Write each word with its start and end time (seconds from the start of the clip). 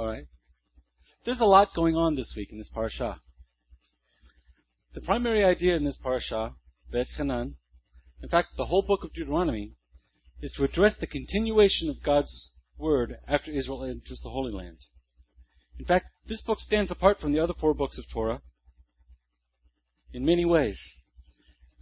All 0.00 0.06
right. 0.06 0.24
There's 1.26 1.42
a 1.42 1.44
lot 1.44 1.74
going 1.76 1.94
on 1.94 2.16
this 2.16 2.32
week 2.34 2.48
in 2.50 2.56
this 2.56 2.70
parasha. 2.72 3.20
The 4.94 5.02
primary 5.02 5.44
idea 5.44 5.76
in 5.76 5.84
this 5.84 5.98
parasha, 6.02 6.54
Bet 6.90 7.08
Hanan, 7.18 7.56
in 8.22 8.30
fact, 8.30 8.56
the 8.56 8.64
whole 8.64 8.80
book 8.80 9.04
of 9.04 9.12
Deuteronomy, 9.12 9.74
is 10.40 10.52
to 10.52 10.64
address 10.64 10.96
the 10.98 11.06
continuation 11.06 11.90
of 11.90 12.02
God's 12.02 12.50
word 12.78 13.16
after 13.28 13.50
Israel 13.50 13.84
enters 13.84 14.22
the 14.22 14.30
Holy 14.30 14.50
Land. 14.50 14.78
In 15.78 15.84
fact, 15.84 16.06
this 16.26 16.40
book 16.40 16.60
stands 16.60 16.90
apart 16.90 17.20
from 17.20 17.34
the 17.34 17.40
other 17.40 17.52
four 17.60 17.74
books 17.74 17.98
of 17.98 18.04
Torah 18.10 18.40
in 20.14 20.24
many 20.24 20.46
ways. 20.46 20.80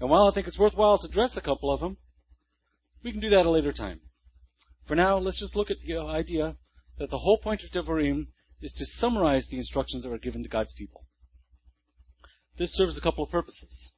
And 0.00 0.10
while 0.10 0.26
I 0.26 0.34
think 0.34 0.48
it's 0.48 0.58
worthwhile 0.58 0.98
to 0.98 1.06
address 1.06 1.36
a 1.36 1.40
couple 1.40 1.72
of 1.72 1.78
them, 1.78 1.98
we 3.04 3.12
can 3.12 3.20
do 3.20 3.30
that 3.30 3.40
at 3.40 3.46
a 3.46 3.50
later 3.50 3.72
time. 3.72 4.00
For 4.88 4.96
now, 4.96 5.18
let's 5.18 5.38
just 5.38 5.54
look 5.54 5.70
at 5.70 5.76
the 5.86 5.98
idea 5.98 6.56
that 6.98 7.10
the 7.10 7.18
whole 7.18 7.38
point 7.38 7.62
of 7.62 7.70
Devarim 7.70 8.28
is 8.60 8.74
to 8.74 8.86
summarize 8.86 9.46
the 9.48 9.56
instructions 9.56 10.02
that 10.02 10.10
were 10.10 10.18
given 10.18 10.42
to 10.42 10.48
God's 10.48 10.72
people. 10.72 11.04
This 12.58 12.72
serves 12.74 12.98
a 12.98 13.00
couple 13.00 13.24
of 13.24 13.30
purposes. 13.30 13.92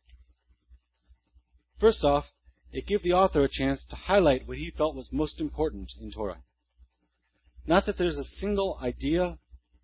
First 1.78 2.04
off, 2.04 2.26
it 2.72 2.86
gave 2.86 3.02
the 3.02 3.14
author 3.14 3.42
a 3.42 3.48
chance 3.48 3.84
to 3.86 3.96
highlight 3.96 4.46
what 4.46 4.58
he 4.58 4.70
felt 4.70 4.94
was 4.94 5.08
most 5.10 5.40
important 5.40 5.92
in 6.00 6.12
Torah. 6.12 6.42
Not 7.66 7.86
that 7.86 7.96
there's 7.96 8.18
a 8.18 8.24
single 8.24 8.78
idea, 8.82 9.38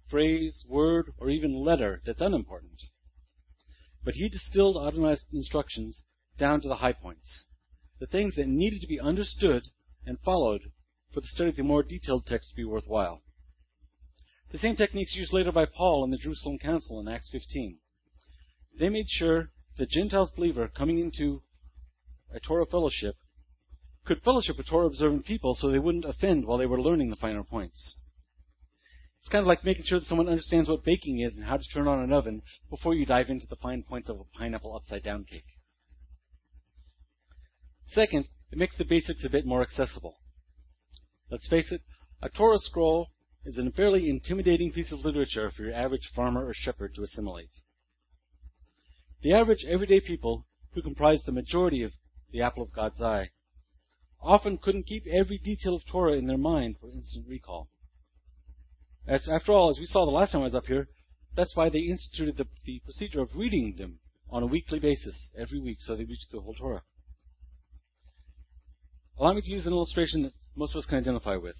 phrase, 0.08 0.64
word, 0.68 1.12
or 1.18 1.30
even 1.30 1.64
letter 1.64 2.02
that's 2.04 2.20
unimportant. 2.20 2.82
But 4.04 4.14
he 4.14 4.28
distilled 4.28 4.76
Adonai's 4.76 5.24
instructions 5.32 6.02
down 6.38 6.60
to 6.60 6.68
the 6.68 6.76
high 6.76 6.92
points, 6.92 7.48
the 7.98 8.06
things 8.06 8.36
that 8.36 8.46
needed 8.46 8.80
to 8.82 8.86
be 8.86 9.00
understood 9.00 9.68
and 10.04 10.18
followed 10.20 10.72
for 11.16 11.22
the 11.22 11.28
study 11.28 11.48
of 11.48 11.56
the 11.56 11.62
more 11.62 11.82
detailed 11.82 12.26
text 12.26 12.50
to 12.50 12.56
be 12.56 12.64
worthwhile. 12.64 13.22
The 14.52 14.58
same 14.58 14.76
techniques 14.76 15.16
used 15.16 15.32
later 15.32 15.50
by 15.50 15.64
Paul 15.64 16.04
in 16.04 16.10
the 16.10 16.18
Jerusalem 16.18 16.58
Council 16.58 17.00
in 17.00 17.08
Acts 17.08 17.30
15. 17.32 17.78
They 18.78 18.90
made 18.90 19.08
sure 19.08 19.48
the 19.78 19.86
Gentiles 19.86 20.30
believer 20.36 20.68
coming 20.68 20.98
into 20.98 21.40
a 22.30 22.38
Torah 22.38 22.66
fellowship 22.66 23.14
could 24.04 24.20
fellowship 24.20 24.58
with 24.58 24.68
Torah 24.68 24.88
observant 24.88 25.24
people 25.24 25.54
so 25.54 25.70
they 25.70 25.78
wouldn't 25.78 26.04
offend 26.04 26.44
while 26.44 26.58
they 26.58 26.66
were 26.66 26.82
learning 26.82 27.08
the 27.08 27.16
finer 27.16 27.42
points. 27.42 27.96
It's 29.20 29.30
kind 29.30 29.40
of 29.40 29.48
like 29.48 29.64
making 29.64 29.86
sure 29.86 29.98
that 29.98 30.06
someone 30.06 30.28
understands 30.28 30.68
what 30.68 30.84
baking 30.84 31.20
is 31.20 31.38
and 31.38 31.46
how 31.46 31.56
to 31.56 31.64
turn 31.72 31.88
on 31.88 32.00
an 32.00 32.12
oven 32.12 32.42
before 32.68 32.94
you 32.94 33.06
dive 33.06 33.30
into 33.30 33.46
the 33.48 33.56
fine 33.56 33.82
points 33.82 34.10
of 34.10 34.20
a 34.20 34.38
pineapple 34.38 34.76
upside 34.76 35.02
down 35.02 35.24
cake. 35.24 35.46
Second, 37.86 38.28
it 38.52 38.58
makes 38.58 38.76
the 38.76 38.84
basics 38.84 39.24
a 39.24 39.30
bit 39.30 39.46
more 39.46 39.62
accessible. 39.62 40.18
Let's 41.30 41.48
face 41.48 41.72
it, 41.72 41.82
a 42.22 42.28
Torah 42.28 42.58
scroll 42.58 43.08
is 43.44 43.58
a 43.58 43.70
fairly 43.70 44.08
intimidating 44.08 44.72
piece 44.72 44.92
of 44.92 45.00
literature 45.00 45.50
for 45.50 45.62
your 45.62 45.74
average 45.74 46.10
farmer 46.14 46.46
or 46.46 46.52
shepherd 46.54 46.94
to 46.94 47.02
assimilate. 47.02 47.50
The 49.22 49.32
average 49.32 49.64
everyday 49.64 50.00
people 50.00 50.46
who 50.72 50.82
comprise 50.82 51.22
the 51.24 51.32
majority 51.32 51.82
of 51.82 51.92
the 52.30 52.42
apple 52.42 52.62
of 52.62 52.72
God's 52.72 53.00
eye 53.00 53.30
often 54.22 54.58
couldn't 54.58 54.86
keep 54.86 55.06
every 55.06 55.38
detail 55.38 55.74
of 55.74 55.86
Torah 55.86 56.16
in 56.16 56.26
their 56.26 56.38
mind 56.38 56.76
for 56.80 56.90
instant 56.90 57.26
recall. 57.28 57.70
As, 59.06 59.28
after 59.28 59.52
all, 59.52 59.70
as 59.70 59.78
we 59.78 59.86
saw 59.86 60.04
the 60.04 60.10
last 60.10 60.32
time 60.32 60.40
I 60.40 60.44
was 60.44 60.54
up 60.54 60.66
here, 60.66 60.88
that's 61.34 61.54
why 61.54 61.68
they 61.68 61.80
instituted 61.80 62.36
the, 62.36 62.46
the 62.64 62.80
procedure 62.84 63.20
of 63.20 63.36
reading 63.36 63.76
them 63.76 64.00
on 64.30 64.42
a 64.42 64.46
weekly 64.46 64.78
basis, 64.78 65.30
every 65.36 65.60
week, 65.60 65.78
so 65.80 65.94
they 65.94 66.04
reach 66.04 66.26
the 66.30 66.40
whole 66.40 66.54
Torah. 66.54 66.82
Allow 69.18 69.32
me 69.32 69.40
to 69.40 69.50
use 69.50 69.66
an 69.66 69.72
illustration 69.72 70.22
that 70.24 70.32
most 70.54 70.74
of 70.74 70.80
us 70.80 70.86
can 70.86 70.98
identify 70.98 71.36
with. 71.36 71.56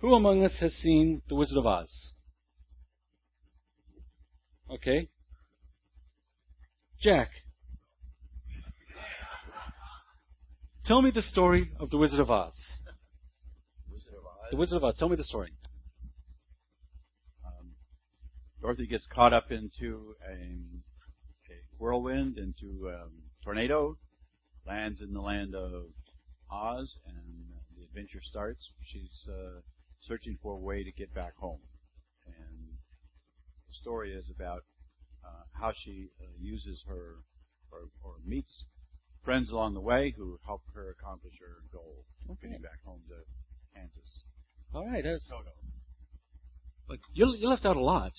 Who 0.00 0.14
among 0.14 0.44
us 0.44 0.56
has 0.60 0.72
seen 0.74 1.22
The 1.28 1.36
Wizard 1.36 1.58
of 1.58 1.66
Oz? 1.66 2.14
Okay. 4.70 5.08
Jack. 7.00 7.30
Tell 10.84 11.02
me 11.02 11.10
the 11.10 11.22
story 11.22 11.70
of 11.78 11.90
The 11.90 11.98
Wizard 11.98 12.20
of 12.20 12.30
Oz. 12.30 12.54
Wizard 13.90 14.14
of 14.14 14.24
Oz. 14.24 14.50
The 14.50 14.56
Wizard 14.56 14.76
of 14.76 14.84
Oz. 14.84 14.96
Tell 14.98 15.08
me 15.08 15.16
the 15.16 15.24
story. 15.24 15.50
Um, 17.44 17.74
Dorothy 18.60 18.86
gets 18.86 19.06
caught 19.06 19.32
up 19.32 19.52
into 19.52 20.14
a, 20.28 20.32
a 20.32 21.56
whirlwind, 21.78 22.38
into 22.38 22.88
a 22.88 23.08
tornado, 23.44 23.98
lands 24.66 25.00
in 25.00 25.12
the 25.12 25.20
land 25.20 25.54
of 25.54 25.90
Oz, 26.50 26.98
and 27.06 27.48
the 27.76 27.84
adventure 27.84 28.20
starts. 28.22 28.70
She's 28.84 29.28
uh, 29.28 29.60
searching 30.00 30.38
for 30.42 30.54
a 30.54 30.58
way 30.58 30.84
to 30.84 30.92
get 30.92 31.14
back 31.14 31.36
home. 31.36 31.60
And 32.26 32.78
the 33.68 33.74
story 33.74 34.12
is 34.12 34.30
about 34.34 34.62
uh, 35.24 35.44
how 35.60 35.72
she 35.74 36.08
uh, 36.20 36.26
uses 36.40 36.84
her 36.88 37.16
or, 37.72 37.88
or, 38.02 38.14
meets 38.24 38.64
friends 39.24 39.50
along 39.50 39.74
the 39.74 39.80
way 39.80 40.14
who 40.16 40.38
help 40.46 40.62
her 40.72 40.90
accomplish 40.90 41.34
her 41.40 41.56
goal 41.72 42.04
of 42.28 42.40
getting 42.40 42.62
back 42.62 42.82
home 42.84 43.00
to 43.08 43.16
Kansas. 43.74 44.24
All 44.72 44.86
right, 44.86 45.02
that's. 45.02 45.28
Toto. 45.28 45.50
But 46.88 46.98
you, 47.12 47.34
you 47.36 47.48
left 47.48 47.66
out 47.66 47.76
a 47.76 47.80
lot. 47.80 48.12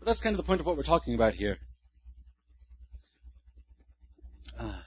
But 0.00 0.06
that's 0.06 0.20
kind 0.20 0.34
of 0.34 0.38
the 0.38 0.48
point 0.48 0.60
of 0.60 0.66
what 0.66 0.76
we're 0.76 0.82
talking 0.82 1.14
about 1.14 1.34
here. 1.34 1.58
Uh, 4.58 4.80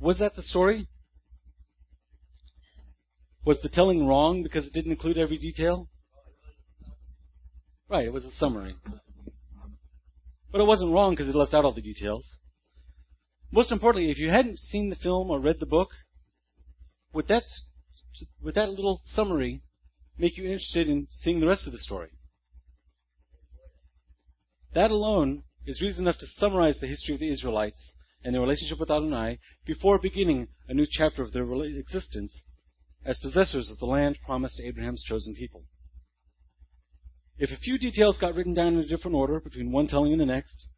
was 0.00 0.18
that 0.18 0.34
the 0.36 0.42
story? 0.42 0.88
Was 3.44 3.58
the 3.62 3.68
telling 3.68 4.06
wrong 4.06 4.42
because 4.42 4.66
it 4.66 4.72
didn't 4.72 4.92
include 4.92 5.18
every 5.18 5.38
detail? 5.38 5.88
Right, 7.88 8.06
it 8.06 8.12
was 8.12 8.24
a 8.24 8.30
summary. 8.32 8.76
But 10.52 10.60
it 10.60 10.66
wasn't 10.66 10.92
wrong 10.92 11.12
because 11.12 11.28
it 11.28 11.34
left 11.34 11.54
out 11.54 11.64
all 11.64 11.72
the 11.72 11.80
details. 11.80 12.38
Most 13.50 13.72
importantly, 13.72 14.10
if 14.10 14.18
you 14.18 14.30
hadn't 14.30 14.58
seen 14.58 14.90
the 14.90 14.96
film 14.96 15.30
or 15.30 15.40
read 15.40 15.60
the 15.60 15.66
book, 15.66 15.88
would 17.12 17.28
that 17.28 17.44
would 18.42 18.54
that 18.54 18.70
little 18.70 19.00
summary 19.04 19.62
make 20.18 20.36
you 20.36 20.44
interested 20.44 20.88
in 20.88 21.06
seeing 21.10 21.40
the 21.40 21.46
rest 21.46 21.66
of 21.66 21.72
the 21.72 21.78
story? 21.78 22.10
That 24.74 24.90
alone 24.90 25.44
is 25.66 25.80
reason 25.80 26.04
enough 26.04 26.18
to 26.18 26.26
summarize 26.26 26.78
the 26.78 26.86
history 26.86 27.14
of 27.14 27.20
the 27.20 27.30
Israelites 27.30 27.94
and 28.24 28.34
their 28.34 28.42
relationship 28.42 28.78
with 28.78 28.90
Adonai 28.90 29.38
before 29.64 29.98
beginning 29.98 30.48
a 30.68 30.74
new 30.74 30.86
chapter 30.90 31.22
of 31.22 31.32
their 31.32 31.44
existence 31.62 32.44
as 33.04 33.18
possessors 33.18 33.70
of 33.70 33.78
the 33.78 33.86
land 33.86 34.18
promised 34.24 34.56
to 34.56 34.64
Abraham's 34.64 35.02
chosen 35.02 35.34
people. 35.34 35.64
If 37.38 37.50
a 37.50 37.56
few 37.56 37.78
details 37.78 38.18
got 38.18 38.34
written 38.34 38.54
down 38.54 38.74
in 38.74 38.80
a 38.80 38.86
different 38.86 39.14
order 39.14 39.38
between 39.38 39.70
one 39.70 39.86
telling 39.86 40.12
and 40.12 40.20
the 40.20 40.26
next, 40.26 40.68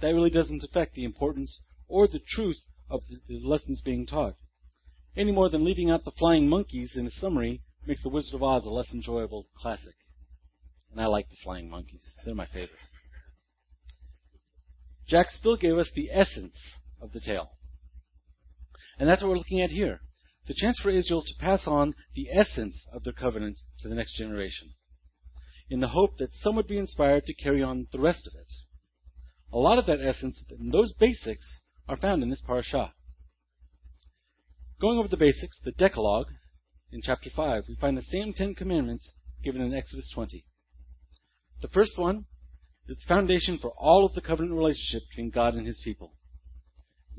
that 0.00 0.14
really 0.14 0.30
doesn't 0.30 0.62
affect 0.62 0.94
the 0.94 1.04
importance 1.04 1.60
or 1.88 2.06
the 2.06 2.20
truth 2.20 2.58
of 2.88 3.00
the, 3.28 3.40
lessons 3.44 3.80
being 3.84 4.06
taught, 4.06 4.36
any 5.16 5.32
more 5.32 5.48
than 5.48 5.64
leaving 5.64 5.90
out 5.90 6.04
the 6.04 6.12
flying 6.12 6.48
monkeys 6.48 6.96
in 6.96 7.06
a 7.06 7.10
summary 7.10 7.62
makes 7.86 8.02
The 8.02 8.08
Wizard 8.08 8.34
of 8.34 8.42
Oz 8.42 8.64
a 8.64 8.70
less 8.70 8.92
enjoyable 8.94 9.46
classic. 9.56 9.94
And 10.90 11.00
I 11.00 11.06
like 11.06 11.28
the 11.28 11.36
flying 11.42 11.68
monkeys. 11.68 12.16
They're 12.24 12.34
my 12.34 12.46
favorite. 12.46 12.78
Jack 15.06 15.30
still 15.30 15.56
gave 15.56 15.76
us 15.76 15.90
the 15.94 16.10
essence 16.10 16.56
of 17.04 17.12
the 17.12 17.20
tale. 17.20 17.50
And 18.98 19.08
that's 19.08 19.22
what 19.22 19.30
we're 19.30 19.38
looking 19.38 19.60
at 19.60 19.70
here. 19.70 20.00
The 20.46 20.54
chance 20.54 20.78
for 20.78 20.90
Israel 20.90 21.22
to 21.22 21.34
pass 21.38 21.66
on 21.66 21.94
the 22.14 22.28
essence 22.32 22.86
of 22.92 23.04
their 23.04 23.12
covenant 23.12 23.60
to 23.80 23.88
the 23.88 23.94
next 23.94 24.16
generation. 24.16 24.72
In 25.70 25.80
the 25.80 25.88
hope 25.88 26.18
that 26.18 26.32
some 26.32 26.56
would 26.56 26.66
be 26.66 26.78
inspired 26.78 27.24
to 27.26 27.34
carry 27.34 27.62
on 27.62 27.86
the 27.92 28.00
rest 28.00 28.26
of 28.26 28.34
it. 28.38 28.52
A 29.52 29.58
lot 29.58 29.78
of 29.78 29.86
that 29.86 30.04
essence 30.04 30.44
and 30.50 30.72
those 30.72 30.92
basics 30.92 31.60
are 31.88 31.96
found 31.96 32.22
in 32.22 32.30
this 32.30 32.42
parasha. 32.44 32.92
Going 34.80 34.98
over 34.98 35.08
the 35.08 35.16
basics, 35.16 35.58
the 35.64 35.72
Decalogue, 35.72 36.26
in 36.90 37.00
chapter 37.02 37.30
5, 37.34 37.64
we 37.68 37.76
find 37.76 37.96
the 37.96 38.02
same 38.02 38.32
Ten 38.32 38.54
Commandments 38.54 39.14
given 39.42 39.60
in 39.60 39.74
Exodus 39.74 40.10
20. 40.14 40.44
The 41.62 41.68
first 41.68 41.98
one 41.98 42.26
is 42.88 42.98
the 42.98 43.08
foundation 43.08 43.58
for 43.58 43.72
all 43.78 44.04
of 44.04 44.12
the 44.14 44.20
covenant 44.20 44.54
relationship 44.54 45.08
between 45.08 45.30
God 45.30 45.54
and 45.54 45.66
his 45.66 45.80
people. 45.82 46.14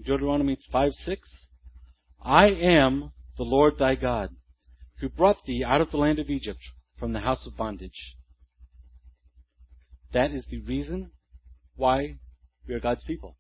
Deuteronomy 0.04 0.58
5 0.72 0.92
6, 0.94 1.48
I 2.22 2.48
am 2.48 3.12
the 3.38 3.44
Lord 3.44 3.78
thy 3.78 3.96
God, 3.96 4.30
who 5.00 5.10
brought 5.10 5.44
thee 5.46 5.64
out 5.66 5.82
of 5.82 5.92
the 5.92 5.98
land 5.98 6.20
of 6.20 6.30
Egypt 6.30 6.60
from 6.98 7.14
the 7.14 7.22
house 7.22 7.48
of 7.48 7.58
bondage. 7.58 8.16
That 10.14 10.32
is 10.32 10.46
the 10.50 10.62
reason 10.62 11.12
why 11.76 12.16
we 12.68 12.74
are 12.74 12.80
God's 12.80 13.04
people. 13.04 13.38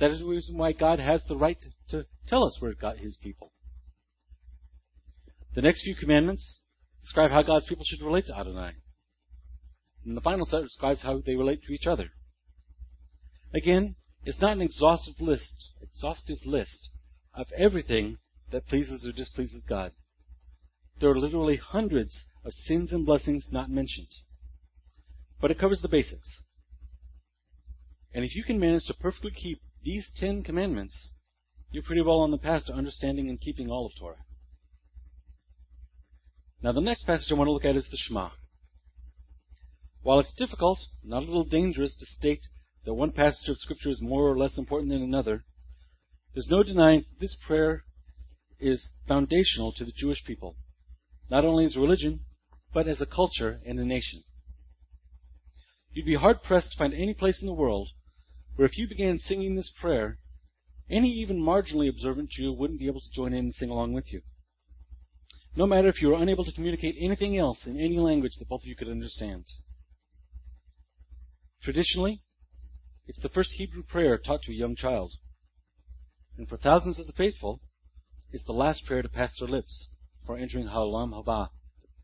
That 0.00 0.10
is 0.10 0.18
the 0.18 0.26
reason 0.26 0.56
why 0.56 0.72
God 0.72 0.98
has 0.98 1.22
the 1.24 1.36
right 1.36 1.58
to, 1.60 1.96
to 1.96 2.06
tell 2.26 2.44
us 2.44 2.58
we're 2.60 2.74
God, 2.74 2.98
His 2.98 3.16
people. 3.22 3.52
The 5.54 5.62
next 5.62 5.82
few 5.82 5.94
commandments 5.94 6.60
describe 7.00 7.30
how 7.30 7.42
God's 7.42 7.66
people 7.66 7.84
should 7.86 8.04
relate 8.04 8.26
to 8.26 8.36
Adonai. 8.36 8.72
And 10.04 10.16
the 10.16 10.20
final 10.20 10.46
set 10.46 10.62
describes 10.62 11.02
how 11.02 11.22
they 11.24 11.36
relate 11.36 11.62
to 11.64 11.72
each 11.72 11.86
other. 11.86 12.08
Again, 13.54 13.94
it's 14.24 14.40
not 14.40 14.52
an 14.52 14.62
exhaustive 14.62 15.20
list, 15.20 15.70
exhaustive 15.82 16.38
list 16.44 16.90
of 17.34 17.46
everything 17.56 18.18
that 18.52 18.66
pleases 18.66 19.06
or 19.06 19.12
displeases 19.12 19.62
God. 19.68 19.92
There 21.00 21.10
are 21.10 21.18
literally 21.18 21.56
hundreds 21.56 22.26
of 22.44 22.52
sins 22.52 22.92
and 22.92 23.04
blessings 23.04 23.48
not 23.50 23.70
mentioned. 23.70 24.08
But 25.40 25.50
it 25.50 25.58
covers 25.58 25.82
the 25.82 25.88
basics. 25.88 26.44
And 28.14 28.24
if 28.24 28.36
you 28.36 28.44
can 28.44 28.60
manage 28.60 28.86
to 28.86 28.94
perfectly 28.94 29.32
keep 29.32 29.60
these 29.82 30.08
Ten 30.16 30.42
Commandments, 30.42 31.10
you're 31.70 31.82
pretty 31.82 32.02
well 32.02 32.20
on 32.20 32.30
the 32.30 32.38
path 32.38 32.66
to 32.66 32.72
understanding 32.72 33.28
and 33.28 33.40
keeping 33.40 33.68
all 33.68 33.86
of 33.86 33.92
Torah. 33.98 34.24
Now, 36.62 36.72
the 36.72 36.80
next 36.80 37.04
passage 37.04 37.30
I 37.30 37.34
want 37.34 37.48
to 37.48 37.52
look 37.52 37.64
at 37.64 37.76
is 37.76 37.88
the 37.90 37.98
Shema. 37.98 38.30
While 40.02 40.20
it's 40.20 40.32
difficult, 40.34 40.78
not 41.02 41.24
a 41.24 41.26
little 41.26 41.44
dangerous, 41.44 41.94
to 41.96 42.06
state 42.06 42.40
that 42.84 42.94
one 42.94 43.12
passage 43.12 43.48
of 43.48 43.56
Scripture 43.58 43.88
is 43.88 44.00
more 44.00 44.28
or 44.28 44.36
less 44.36 44.58
important 44.58 44.90
than 44.90 45.02
another, 45.02 45.44
there's 46.34 46.48
no 46.50 46.62
denying 46.62 47.04
this 47.20 47.36
prayer 47.46 47.84
is 48.60 48.88
foundational 49.06 49.72
to 49.72 49.84
the 49.84 49.92
Jewish 49.96 50.24
people, 50.24 50.56
not 51.30 51.44
only 51.44 51.64
as 51.64 51.76
a 51.76 51.80
religion, 51.80 52.20
but 52.72 52.88
as 52.88 53.00
a 53.00 53.06
culture 53.06 53.60
and 53.66 53.78
a 53.78 53.84
nation. 53.84 54.22
You'd 55.92 56.06
be 56.06 56.16
hard 56.16 56.42
pressed 56.42 56.72
to 56.72 56.78
find 56.78 56.92
any 56.92 57.14
place 57.14 57.40
in 57.40 57.46
the 57.46 57.54
world 57.54 57.90
where 58.56 58.66
if 58.66 58.76
you 58.76 58.88
began 58.88 59.18
singing 59.18 59.54
this 59.54 59.72
prayer, 59.80 60.18
any 60.90 61.10
even 61.10 61.40
marginally 61.40 61.88
observant 61.88 62.30
Jew 62.30 62.52
wouldn't 62.52 62.80
be 62.80 62.86
able 62.86 63.00
to 63.00 63.10
join 63.14 63.32
in 63.32 63.46
and 63.46 63.54
sing 63.54 63.70
along 63.70 63.92
with 63.94 64.12
you 64.12 64.22
no 65.56 65.66
matter 65.66 65.88
if 65.88 66.02
you 66.02 66.08
were 66.08 66.20
unable 66.20 66.44
to 66.44 66.52
communicate 66.52 66.96
anything 67.00 67.38
else 67.38 67.58
in 67.66 67.78
any 67.78 67.98
language 67.98 68.32
that 68.38 68.48
both 68.48 68.62
of 68.62 68.66
you 68.66 68.74
could 68.74 68.88
understand. 68.88 69.44
Traditionally, 71.62 72.22
it's 73.06 73.20
the 73.20 73.28
first 73.28 73.52
Hebrew 73.52 73.82
prayer 73.82 74.18
taught 74.18 74.42
to 74.42 74.52
a 74.52 74.56
young 74.56 74.76
child. 74.76 75.12
And 76.36 76.48
for 76.48 76.56
thousands 76.56 76.98
of 76.98 77.06
the 77.06 77.12
faithful, 77.12 77.60
it's 78.32 78.44
the 78.44 78.52
last 78.52 78.86
prayer 78.86 79.02
to 79.02 79.08
pass 79.08 79.32
their 79.38 79.48
lips 79.48 79.88
before 80.20 80.38
entering 80.38 80.66
Ha'olam 80.66 81.12
Haba, 81.12 81.48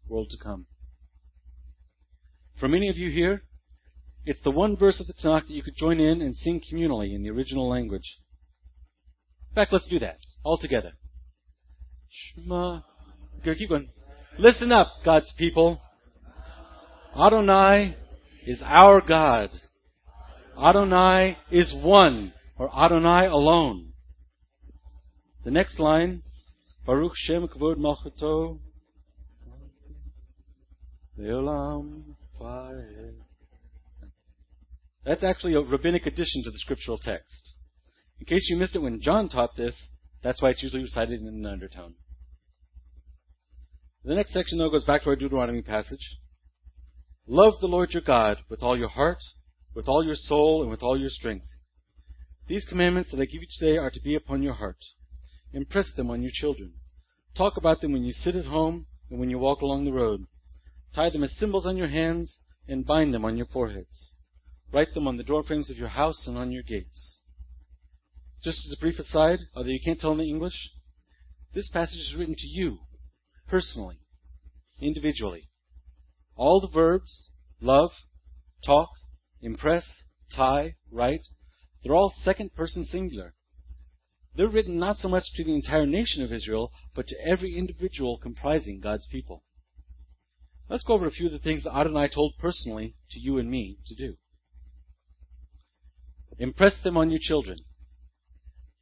world 0.08 0.28
to 0.30 0.36
come. 0.42 0.66
For 2.58 2.68
many 2.68 2.88
of 2.88 2.96
you 2.96 3.10
here, 3.10 3.42
it's 4.24 4.42
the 4.42 4.50
one 4.50 4.76
verse 4.76 5.00
of 5.00 5.06
the 5.06 5.14
Tanakh 5.14 5.46
that 5.46 5.54
you 5.54 5.62
could 5.62 5.76
join 5.76 5.98
in 5.98 6.20
and 6.20 6.36
sing 6.36 6.60
communally 6.60 7.14
in 7.14 7.22
the 7.22 7.30
original 7.30 7.68
language. 7.68 8.18
In 9.50 9.54
fact, 9.54 9.72
let's 9.72 9.88
do 9.88 9.98
that 9.98 10.18
all 10.44 10.58
together. 10.58 10.92
Shema 12.10 12.82
Go, 13.44 13.54
keep 13.54 13.70
going. 13.70 13.88
Listen 14.38 14.70
up, 14.70 14.88
God's 15.04 15.32
people. 15.38 15.80
Adonai 17.16 17.96
is 18.46 18.60
our 18.62 19.00
God. 19.00 19.50
Adonai 20.60 21.38
is 21.50 21.74
one, 21.82 22.32
or 22.58 22.70
Adonai 22.76 23.26
alone. 23.26 23.92
The 25.44 25.50
next 25.50 25.78
line, 25.78 26.22
Baruch 26.84 27.12
Shem 27.14 27.48
Kavod 27.48 27.76
Malchuto, 27.76 28.58
Leolam 31.18 32.14
That's 35.04 35.24
actually 35.24 35.54
a 35.54 35.60
rabbinic 35.60 36.06
addition 36.06 36.42
to 36.44 36.50
the 36.50 36.58
scriptural 36.58 36.98
text. 36.98 37.54
In 38.18 38.26
case 38.26 38.48
you 38.50 38.56
missed 38.56 38.76
it 38.76 38.82
when 38.82 39.00
John 39.00 39.28
taught 39.28 39.56
this, 39.56 39.74
that's 40.22 40.42
why 40.42 40.50
it's 40.50 40.62
usually 40.62 40.82
recited 40.82 41.20
in 41.20 41.26
an 41.26 41.46
undertone. 41.46 41.94
The 44.04 44.14
next 44.14 44.32
section, 44.32 44.58
though, 44.58 44.70
goes 44.70 44.84
back 44.84 45.02
to 45.02 45.10
our 45.10 45.16
Deuteronomy 45.16 45.62
passage. 45.62 46.18
Love 47.26 47.54
the 47.60 47.66
Lord 47.66 47.92
your 47.92 48.02
God 48.02 48.38
with 48.48 48.62
all 48.62 48.78
your 48.78 48.88
heart, 48.88 49.18
with 49.80 49.88
all 49.88 50.04
your 50.04 50.14
soul, 50.14 50.60
and 50.60 50.70
with 50.70 50.82
all 50.82 51.00
your 51.00 51.08
strength. 51.08 51.46
These 52.46 52.66
commandments 52.68 53.10
that 53.10 53.18
I 53.18 53.24
give 53.24 53.40
you 53.40 53.46
today 53.58 53.78
are 53.78 53.90
to 53.90 54.02
be 54.02 54.14
upon 54.14 54.42
your 54.42 54.52
heart. 54.52 54.76
Impress 55.54 55.90
them 55.96 56.10
on 56.10 56.20
your 56.20 56.32
children. 56.34 56.74
Talk 57.34 57.56
about 57.56 57.80
them 57.80 57.92
when 57.92 58.04
you 58.04 58.12
sit 58.12 58.36
at 58.36 58.44
home 58.44 58.84
and 59.08 59.18
when 59.18 59.30
you 59.30 59.38
walk 59.38 59.62
along 59.62 59.86
the 59.86 59.92
road. 59.94 60.26
Tie 60.94 61.08
them 61.08 61.24
as 61.24 61.34
symbols 61.38 61.66
on 61.66 61.78
your 61.78 61.88
hands 61.88 62.40
and 62.68 62.84
bind 62.84 63.14
them 63.14 63.24
on 63.24 63.38
your 63.38 63.46
foreheads. 63.46 64.12
Write 64.70 64.92
them 64.92 65.08
on 65.08 65.16
the 65.16 65.22
doorframes 65.22 65.70
of 65.70 65.78
your 65.78 65.88
house 65.88 66.26
and 66.26 66.36
on 66.36 66.52
your 66.52 66.62
gates. 66.62 67.22
Just 68.44 68.58
as 68.66 68.76
a 68.76 68.80
brief 68.82 68.98
aside, 68.98 69.38
although 69.56 69.70
you 69.70 69.80
can't 69.82 69.98
tell 69.98 70.12
in 70.12 70.18
the 70.18 70.28
English, 70.28 70.72
this 71.54 71.70
passage 71.70 72.00
is 72.00 72.14
written 72.18 72.34
to 72.36 72.46
you 72.46 72.80
personally, 73.48 73.96
individually. 74.78 75.48
All 76.36 76.60
the 76.60 76.68
verbs, 76.68 77.30
love, 77.62 77.92
talk, 78.62 78.90
impress, 79.40 79.84
tie, 80.34 80.76
write, 80.90 81.26
they're 81.82 81.94
all 81.94 82.12
second 82.22 82.54
person 82.54 82.84
singular. 82.84 83.34
They're 84.34 84.48
written 84.48 84.78
not 84.78 84.96
so 84.96 85.08
much 85.08 85.32
to 85.34 85.44
the 85.44 85.54
entire 85.54 85.86
nation 85.86 86.22
of 86.22 86.32
Israel, 86.32 86.70
but 86.94 87.06
to 87.08 87.16
every 87.26 87.56
individual 87.56 88.18
comprising 88.18 88.80
God's 88.80 89.06
people. 89.06 89.42
Let's 90.68 90.84
go 90.84 90.94
over 90.94 91.06
a 91.06 91.10
few 91.10 91.26
of 91.26 91.32
the 91.32 91.38
things 91.38 91.64
that 91.64 91.76
Adonai 91.76 92.08
told 92.14 92.34
personally 92.38 92.94
to 93.10 93.18
you 93.18 93.38
and 93.38 93.50
me 93.50 93.78
to 93.86 93.94
do. 93.94 94.16
Impress 96.38 96.80
them 96.82 96.96
on 96.96 97.10
your 97.10 97.18
children. 97.20 97.58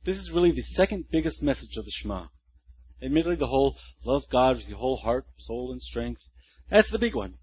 This 0.05 0.17
is 0.17 0.31
really 0.33 0.53
the 0.53 0.63
second 0.63 1.07
biggest 1.11 1.43
message 1.43 1.77
of 1.77 1.85
the 1.85 1.91
Shema. 1.91 2.27
Admittedly, 3.03 3.37
the 3.37 3.47
whole 3.47 3.77
love 4.05 4.23
God 4.31 4.57
with 4.57 4.69
your 4.69 4.79
whole 4.79 4.99
heart, 4.99 5.27
soul, 5.39 5.73
and 5.73 5.81
strength, 5.81 6.21
that's 6.71 6.91
the 6.91 6.99
big 6.99 7.15
one. 7.15 7.35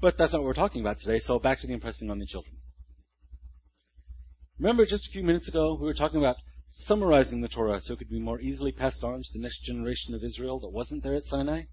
But 0.00 0.16
that's 0.18 0.32
not 0.32 0.42
what 0.42 0.46
we're 0.46 0.54
talking 0.54 0.80
about 0.80 0.98
today, 0.98 1.20
so 1.20 1.38
back 1.38 1.60
to 1.60 1.66
the 1.66 1.72
impressing 1.72 2.10
on 2.10 2.18
the 2.18 2.26
children. 2.26 2.56
Remember 4.58 4.84
just 4.84 5.06
a 5.08 5.12
few 5.12 5.22
minutes 5.22 5.48
ago, 5.48 5.76
we 5.78 5.86
were 5.86 5.94
talking 5.94 6.18
about 6.18 6.36
summarizing 6.70 7.40
the 7.40 7.48
Torah 7.48 7.80
so 7.80 7.94
it 7.94 7.98
could 7.98 8.10
be 8.10 8.20
more 8.20 8.40
easily 8.40 8.72
passed 8.72 9.02
on 9.02 9.22
to 9.22 9.28
the 9.32 9.40
next 9.40 9.62
generation 9.64 10.14
of 10.14 10.22
Israel 10.22 10.60
that 10.60 10.72
wasn't 10.72 11.02
there 11.02 11.14
at 11.14 11.24
Sinai? 11.24 11.64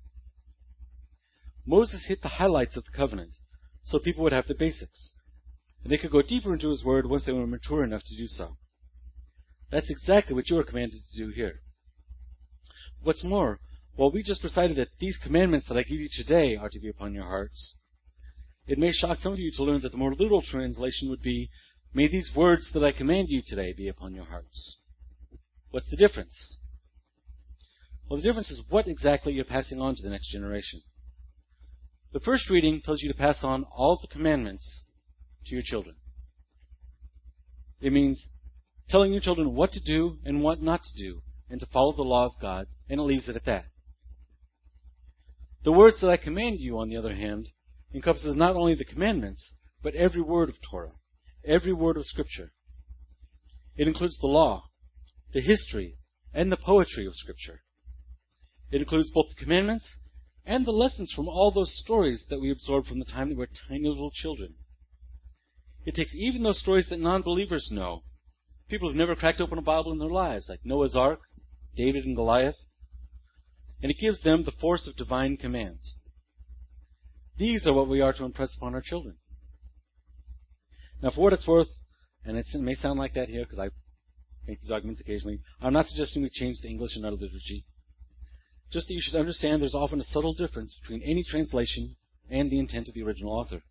Moses 1.65 2.05
hit 2.07 2.21
the 2.21 2.27
highlights 2.27 2.77
of 2.77 2.85
the 2.85 2.91
covenant 2.91 3.31
so 3.83 3.99
people 3.99 4.23
would 4.23 4.33
have 4.33 4.47
the 4.47 4.55
basics. 4.55 5.13
And 5.83 5.91
they 5.91 5.97
could 5.97 6.11
go 6.11 6.21
deeper 6.21 6.53
into 6.53 6.69
his 6.69 6.83
word 6.83 7.05
once 7.05 7.25
they 7.25 7.31
were 7.31 7.47
mature 7.47 7.83
enough 7.83 8.03
to 8.05 8.17
do 8.17 8.27
so. 8.27 8.57
That's 9.71 9.89
exactly 9.89 10.35
what 10.35 10.49
you 10.49 10.57
are 10.57 10.63
commanded 10.63 10.99
to 11.11 11.17
do 11.17 11.31
here. 11.31 11.61
What's 13.01 13.23
more, 13.23 13.59
while 13.95 14.11
we 14.11 14.23
just 14.23 14.43
recited 14.43 14.77
that 14.77 14.89
these 14.99 15.17
commandments 15.17 15.67
that 15.67 15.77
I 15.77 15.83
give 15.83 15.99
you 15.99 16.09
today 16.11 16.55
are 16.55 16.69
to 16.69 16.79
be 16.79 16.89
upon 16.89 17.13
your 17.13 17.25
hearts, 17.25 17.75
it 18.67 18.77
may 18.77 18.91
shock 18.91 19.19
some 19.19 19.33
of 19.33 19.39
you 19.39 19.51
to 19.55 19.63
learn 19.63 19.81
that 19.81 19.91
the 19.91 19.97
more 19.97 20.13
literal 20.13 20.41
translation 20.41 21.09
would 21.09 21.21
be, 21.21 21.49
May 21.93 22.07
these 22.07 22.31
words 22.35 22.71
that 22.73 22.83
I 22.83 22.91
command 22.91 23.27
you 23.29 23.41
today 23.45 23.71
be 23.71 23.87
upon 23.87 24.15
your 24.15 24.25
hearts. 24.25 24.77
What's 25.69 25.89
the 25.91 25.95
difference? 25.95 26.57
Well, 28.09 28.19
the 28.19 28.27
difference 28.27 28.49
is 28.49 28.63
what 28.67 28.87
exactly 28.87 29.33
you're 29.33 29.45
passing 29.45 29.79
on 29.79 29.95
to 29.95 30.01
the 30.01 30.09
next 30.09 30.31
generation. 30.31 30.81
The 32.11 32.19
first 32.19 32.49
reading 32.49 32.81
tells 32.83 33.03
you 33.03 33.11
to 33.11 33.17
pass 33.17 33.43
on 33.43 33.65
all 33.75 33.99
the 34.01 34.07
commandments 34.07 34.85
to 35.45 35.53
your 35.53 35.63
children. 35.63 35.95
It 37.79 37.93
means 37.93 38.27
telling 38.89 39.11
your 39.11 39.21
children 39.21 39.53
what 39.53 39.71
to 39.73 39.79
do 39.79 40.17
and 40.25 40.41
what 40.41 40.61
not 40.61 40.81
to 40.83 41.03
do 41.03 41.21
and 41.49 41.59
to 41.59 41.65
follow 41.67 41.95
the 41.95 42.01
law 42.01 42.25
of 42.25 42.41
God, 42.41 42.67
and 42.89 42.99
it 42.99 43.03
leaves 43.03 43.29
it 43.29 43.35
at 43.35 43.45
that. 43.45 43.65
The 45.63 45.71
words 45.71 46.01
that 46.01 46.09
I 46.09 46.17
command 46.17 46.59
you, 46.59 46.79
on 46.79 46.89
the 46.89 46.97
other 46.97 47.15
hand, 47.15 47.49
encompasses 47.93 48.35
not 48.35 48.55
only 48.55 48.75
the 48.75 48.85
commandments, 48.85 49.53
but 49.81 49.95
every 49.95 50.21
word 50.21 50.49
of 50.49 50.55
Torah, 50.69 50.93
every 51.45 51.73
word 51.73 51.97
of 51.97 52.05
Scripture. 52.05 52.51
It 53.75 53.87
includes 53.87 54.17
the 54.19 54.27
law, 54.27 54.65
the 55.33 55.41
history, 55.41 55.97
and 56.33 56.51
the 56.51 56.57
poetry 56.57 57.05
of 57.05 57.15
Scripture. 57.15 57.61
It 58.71 58.81
includes 58.81 59.11
both 59.11 59.29
the 59.29 59.43
commandments 59.43 59.87
and 60.45 60.65
the 60.65 60.71
lessons 60.71 61.11
from 61.15 61.27
all 61.27 61.51
those 61.51 61.77
stories 61.83 62.25
that 62.29 62.41
we 62.41 62.51
absorbed 62.51 62.87
from 62.87 62.99
the 62.99 63.05
time 63.05 63.29
that 63.29 63.35
we 63.35 63.39
were 63.39 63.49
tiny 63.69 63.87
little 63.87 64.11
children. 64.11 64.55
It 65.85 65.95
takes 65.95 66.15
even 66.15 66.43
those 66.43 66.59
stories 66.59 66.87
that 66.89 66.99
non 66.99 67.21
believers 67.21 67.69
know. 67.71 68.03
People 68.69 68.89
who've 68.89 68.97
never 68.97 69.15
cracked 69.15 69.41
open 69.41 69.57
a 69.57 69.61
Bible 69.61 69.91
in 69.91 69.99
their 69.99 70.09
lives, 70.09 70.47
like 70.49 70.61
Noah's 70.63 70.95
Ark, 70.95 71.19
David 71.75 72.05
and 72.05 72.15
Goliath, 72.15 72.57
and 73.81 73.91
it 73.91 73.97
gives 73.99 74.21
them 74.21 74.43
the 74.43 74.51
force 74.51 74.87
of 74.87 74.95
divine 74.95 75.37
command. 75.37 75.79
These 77.43 77.67
are 77.67 77.73
what 77.73 77.89
we 77.89 77.99
are 77.99 78.13
to 78.13 78.23
impress 78.23 78.55
upon 78.55 78.73
our 78.73 78.79
children. 78.79 79.17
Now, 81.01 81.09
for 81.09 81.19
what 81.19 81.33
it's 81.33 81.45
worth, 81.45 81.67
and 82.23 82.37
it 82.37 82.45
may 82.53 82.73
sound 82.73 82.97
like 82.97 83.15
that 83.15 83.27
here 83.27 83.43
because 83.43 83.59
I 83.59 83.67
make 84.47 84.61
these 84.61 84.71
arguments 84.71 85.01
occasionally, 85.01 85.41
I'm 85.59 85.73
not 85.73 85.87
suggesting 85.87 86.23
we 86.23 86.29
change 86.29 86.61
the 86.61 86.69
English 86.69 86.95
and 86.95 87.03
our 87.03 87.11
liturgy. 87.11 87.65
Just 88.71 88.87
that 88.87 88.93
you 88.93 89.01
should 89.01 89.19
understand 89.19 89.61
there's 89.61 89.75
often 89.75 89.99
a 89.99 90.05
subtle 90.05 90.33
difference 90.33 90.73
between 90.81 91.03
any 91.03 91.21
translation 91.21 91.97
and 92.29 92.49
the 92.49 92.59
intent 92.59 92.87
of 92.87 92.93
the 92.93 93.03
original 93.03 93.33
author. 93.33 93.61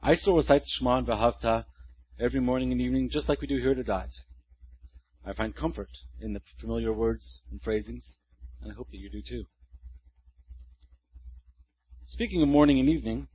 I 0.00 0.14
still 0.14 0.36
recite 0.36 0.62
Shema 0.66 0.98
and 0.98 1.08
Vahavta 1.08 1.64
every 2.20 2.38
morning 2.38 2.70
and 2.70 2.80
evening, 2.80 3.10
just 3.10 3.28
like 3.28 3.40
we 3.40 3.48
do 3.48 3.58
here 3.58 3.72
at 3.72 3.84
Adat. 3.84 4.10
I 5.26 5.32
find 5.32 5.56
comfort 5.56 5.90
in 6.20 6.34
the 6.34 6.42
familiar 6.60 6.92
words 6.92 7.42
and 7.50 7.60
phrasings, 7.60 8.18
and 8.62 8.70
I 8.70 8.76
hope 8.76 8.90
that 8.92 8.98
you 8.98 9.10
do 9.10 9.20
too. 9.20 9.46
Speaking 12.10 12.42
of 12.42 12.48
morning 12.48 12.80
and 12.80 12.88
evening, 12.88 13.28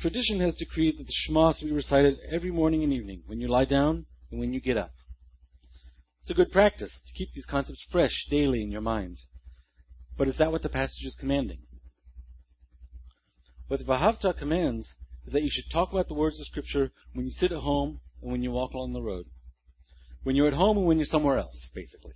tradition 0.00 0.40
has 0.40 0.56
decreed 0.56 0.98
that 0.98 1.06
the 1.06 1.12
Shema 1.12 1.52
should 1.52 1.66
be 1.66 1.72
recited 1.72 2.18
every 2.28 2.50
morning 2.50 2.82
and 2.82 2.92
evening, 2.92 3.22
when 3.26 3.40
you 3.40 3.46
lie 3.46 3.66
down 3.66 4.06
and 4.32 4.40
when 4.40 4.52
you 4.52 4.60
get 4.60 4.76
up. 4.76 4.90
It's 6.22 6.30
a 6.32 6.34
good 6.34 6.50
practice 6.50 6.90
to 7.06 7.16
keep 7.16 7.32
these 7.32 7.46
concepts 7.46 7.86
fresh 7.88 8.26
daily 8.28 8.62
in 8.62 8.72
your 8.72 8.80
mind. 8.80 9.18
But 10.16 10.26
is 10.26 10.38
that 10.38 10.50
what 10.50 10.62
the 10.62 10.68
passage 10.68 11.06
is 11.06 11.16
commanding? 11.20 11.60
What 13.68 13.78
the 13.78 13.86
Vahavta 13.86 14.36
commands 14.36 14.88
is 15.24 15.32
that 15.32 15.44
you 15.44 15.50
should 15.50 15.70
talk 15.72 15.92
about 15.92 16.08
the 16.08 16.14
words 16.14 16.40
of 16.40 16.46
Scripture 16.46 16.90
when 17.12 17.26
you 17.26 17.30
sit 17.30 17.52
at 17.52 17.58
home 17.58 18.00
and 18.20 18.32
when 18.32 18.42
you 18.42 18.50
walk 18.50 18.72
along 18.72 18.92
the 18.92 19.02
road. 19.02 19.26
When 20.24 20.34
you're 20.34 20.48
at 20.48 20.54
home 20.54 20.78
and 20.78 20.86
when 20.88 20.98
you're 20.98 21.06
somewhere 21.06 21.38
else, 21.38 21.70
basically. 21.76 22.14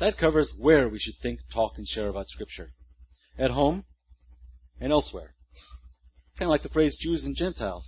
That 0.00 0.16
covers 0.16 0.54
where 0.58 0.88
we 0.88 0.98
should 0.98 1.16
think, 1.22 1.40
talk, 1.52 1.72
and 1.76 1.86
share 1.86 2.08
about 2.08 2.28
Scripture. 2.28 2.70
At 3.38 3.50
home 3.50 3.84
and 4.80 4.92
elsewhere. 4.92 5.34
It's 5.54 6.38
kind 6.38 6.48
of 6.48 6.50
like 6.50 6.62
the 6.62 6.68
phrase 6.70 6.96
Jews 6.98 7.24
and 7.24 7.36
Gentiles. 7.36 7.86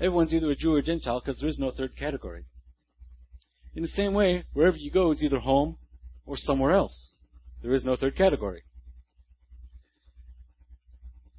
Everyone's 0.00 0.32
either 0.32 0.50
a 0.50 0.56
Jew 0.56 0.74
or 0.74 0.78
a 0.78 0.82
Gentile 0.82 1.20
because 1.20 1.38
there 1.40 1.48
is 1.48 1.58
no 1.58 1.70
third 1.70 1.96
category. 1.96 2.46
In 3.74 3.82
the 3.82 3.88
same 3.88 4.14
way, 4.14 4.44
wherever 4.52 4.76
you 4.76 4.90
go 4.90 5.10
is 5.10 5.22
either 5.22 5.38
home 5.40 5.76
or 6.26 6.36
somewhere 6.36 6.72
else. 6.72 7.14
There 7.62 7.72
is 7.72 7.84
no 7.84 7.96
third 7.96 8.16
category. 8.16 8.62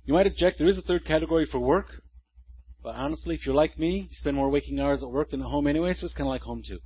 You 0.06 0.14
might 0.14 0.28
object 0.28 0.58
there 0.58 0.68
is 0.68 0.78
a 0.78 0.82
third 0.82 1.06
category 1.06 1.46
for 1.50 1.60
work, 1.60 1.88
but 2.82 2.96
honestly, 2.96 3.36
if 3.36 3.46
you're 3.46 3.56
like 3.56 3.80
me, 3.80 4.08
you 4.10 4.16
spend 4.16 4.36
more 4.36 4.50
waking 4.50 4.80
hours 4.80 5.02
at 5.02 5.10
work 5.10 5.32
than 5.32 5.42
at 5.42 5.48
home 5.48 5.68
anyway, 5.68 5.94
so 5.94 6.06
it's 6.06 6.14
kind 6.14 6.28
of 6.28 6.32
like 6.32 6.42
home 6.42 6.62
too. 6.66 6.80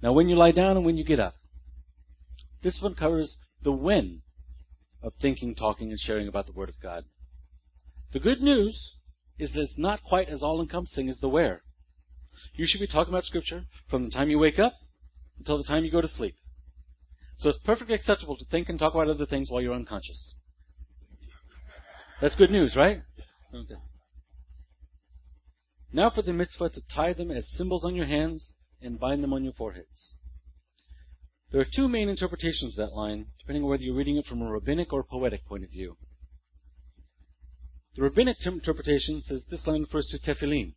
Now, 0.00 0.12
when 0.12 0.28
you 0.28 0.36
lie 0.36 0.52
down 0.52 0.76
and 0.76 0.86
when 0.86 0.96
you 0.96 1.04
get 1.04 1.18
up, 1.18 1.34
this 2.62 2.78
one 2.80 2.94
covers 2.94 3.36
the 3.62 3.72
when 3.72 4.22
of 5.04 5.12
thinking, 5.20 5.54
talking, 5.54 5.90
and 5.90 6.00
sharing 6.00 6.26
about 6.26 6.46
the 6.46 6.52
Word 6.52 6.70
of 6.70 6.74
God. 6.82 7.04
The 8.12 8.20
good 8.20 8.40
news 8.40 8.96
is 9.38 9.52
that 9.52 9.60
it's 9.60 9.78
not 9.78 10.02
quite 10.02 10.28
as 10.28 10.42
all 10.42 10.60
encompassing 10.60 11.08
as 11.08 11.18
the 11.20 11.28
where. 11.28 11.62
You 12.54 12.66
should 12.66 12.80
be 12.80 12.86
talking 12.86 13.12
about 13.12 13.24
Scripture 13.24 13.64
from 13.90 14.04
the 14.04 14.10
time 14.10 14.30
you 14.30 14.38
wake 14.38 14.58
up 14.58 14.74
until 15.38 15.58
the 15.58 15.64
time 15.64 15.84
you 15.84 15.90
go 15.90 16.00
to 16.00 16.08
sleep. 16.08 16.36
So 17.36 17.48
it's 17.48 17.58
perfectly 17.58 17.94
acceptable 17.94 18.36
to 18.36 18.44
think 18.46 18.68
and 18.68 18.78
talk 18.78 18.94
about 18.94 19.08
other 19.08 19.26
things 19.26 19.50
while 19.50 19.60
you're 19.60 19.74
unconscious. 19.74 20.34
That's 22.20 22.36
good 22.36 22.50
news, 22.50 22.76
right? 22.76 23.00
Okay. 23.52 23.74
Now 25.92 26.10
for 26.10 26.22
the 26.22 26.32
mitzvah 26.32 26.70
to 26.70 26.80
tie 26.94 27.12
them 27.12 27.30
as 27.30 27.46
symbols 27.56 27.84
on 27.84 27.94
your 27.94 28.06
hands 28.06 28.52
and 28.80 28.98
bind 28.98 29.22
them 29.22 29.32
on 29.32 29.44
your 29.44 29.52
foreheads. 29.52 30.14
There 31.54 31.62
are 31.62 31.66
two 31.72 31.86
main 31.86 32.08
interpretations 32.08 32.76
of 32.76 32.78
that 32.78 32.96
line, 32.96 33.26
depending 33.38 33.62
on 33.62 33.70
whether 33.70 33.84
you're 33.84 33.94
reading 33.94 34.16
it 34.16 34.26
from 34.26 34.42
a 34.42 34.50
rabbinic 34.50 34.92
or 34.92 35.04
poetic 35.04 35.46
point 35.46 35.62
of 35.62 35.70
view. 35.70 35.96
The 37.94 38.02
rabbinic 38.02 38.38
interpretation 38.44 39.22
says 39.22 39.44
this 39.48 39.64
line 39.64 39.82
refers 39.82 40.08
to 40.08 40.18
tefillin. 40.18 40.74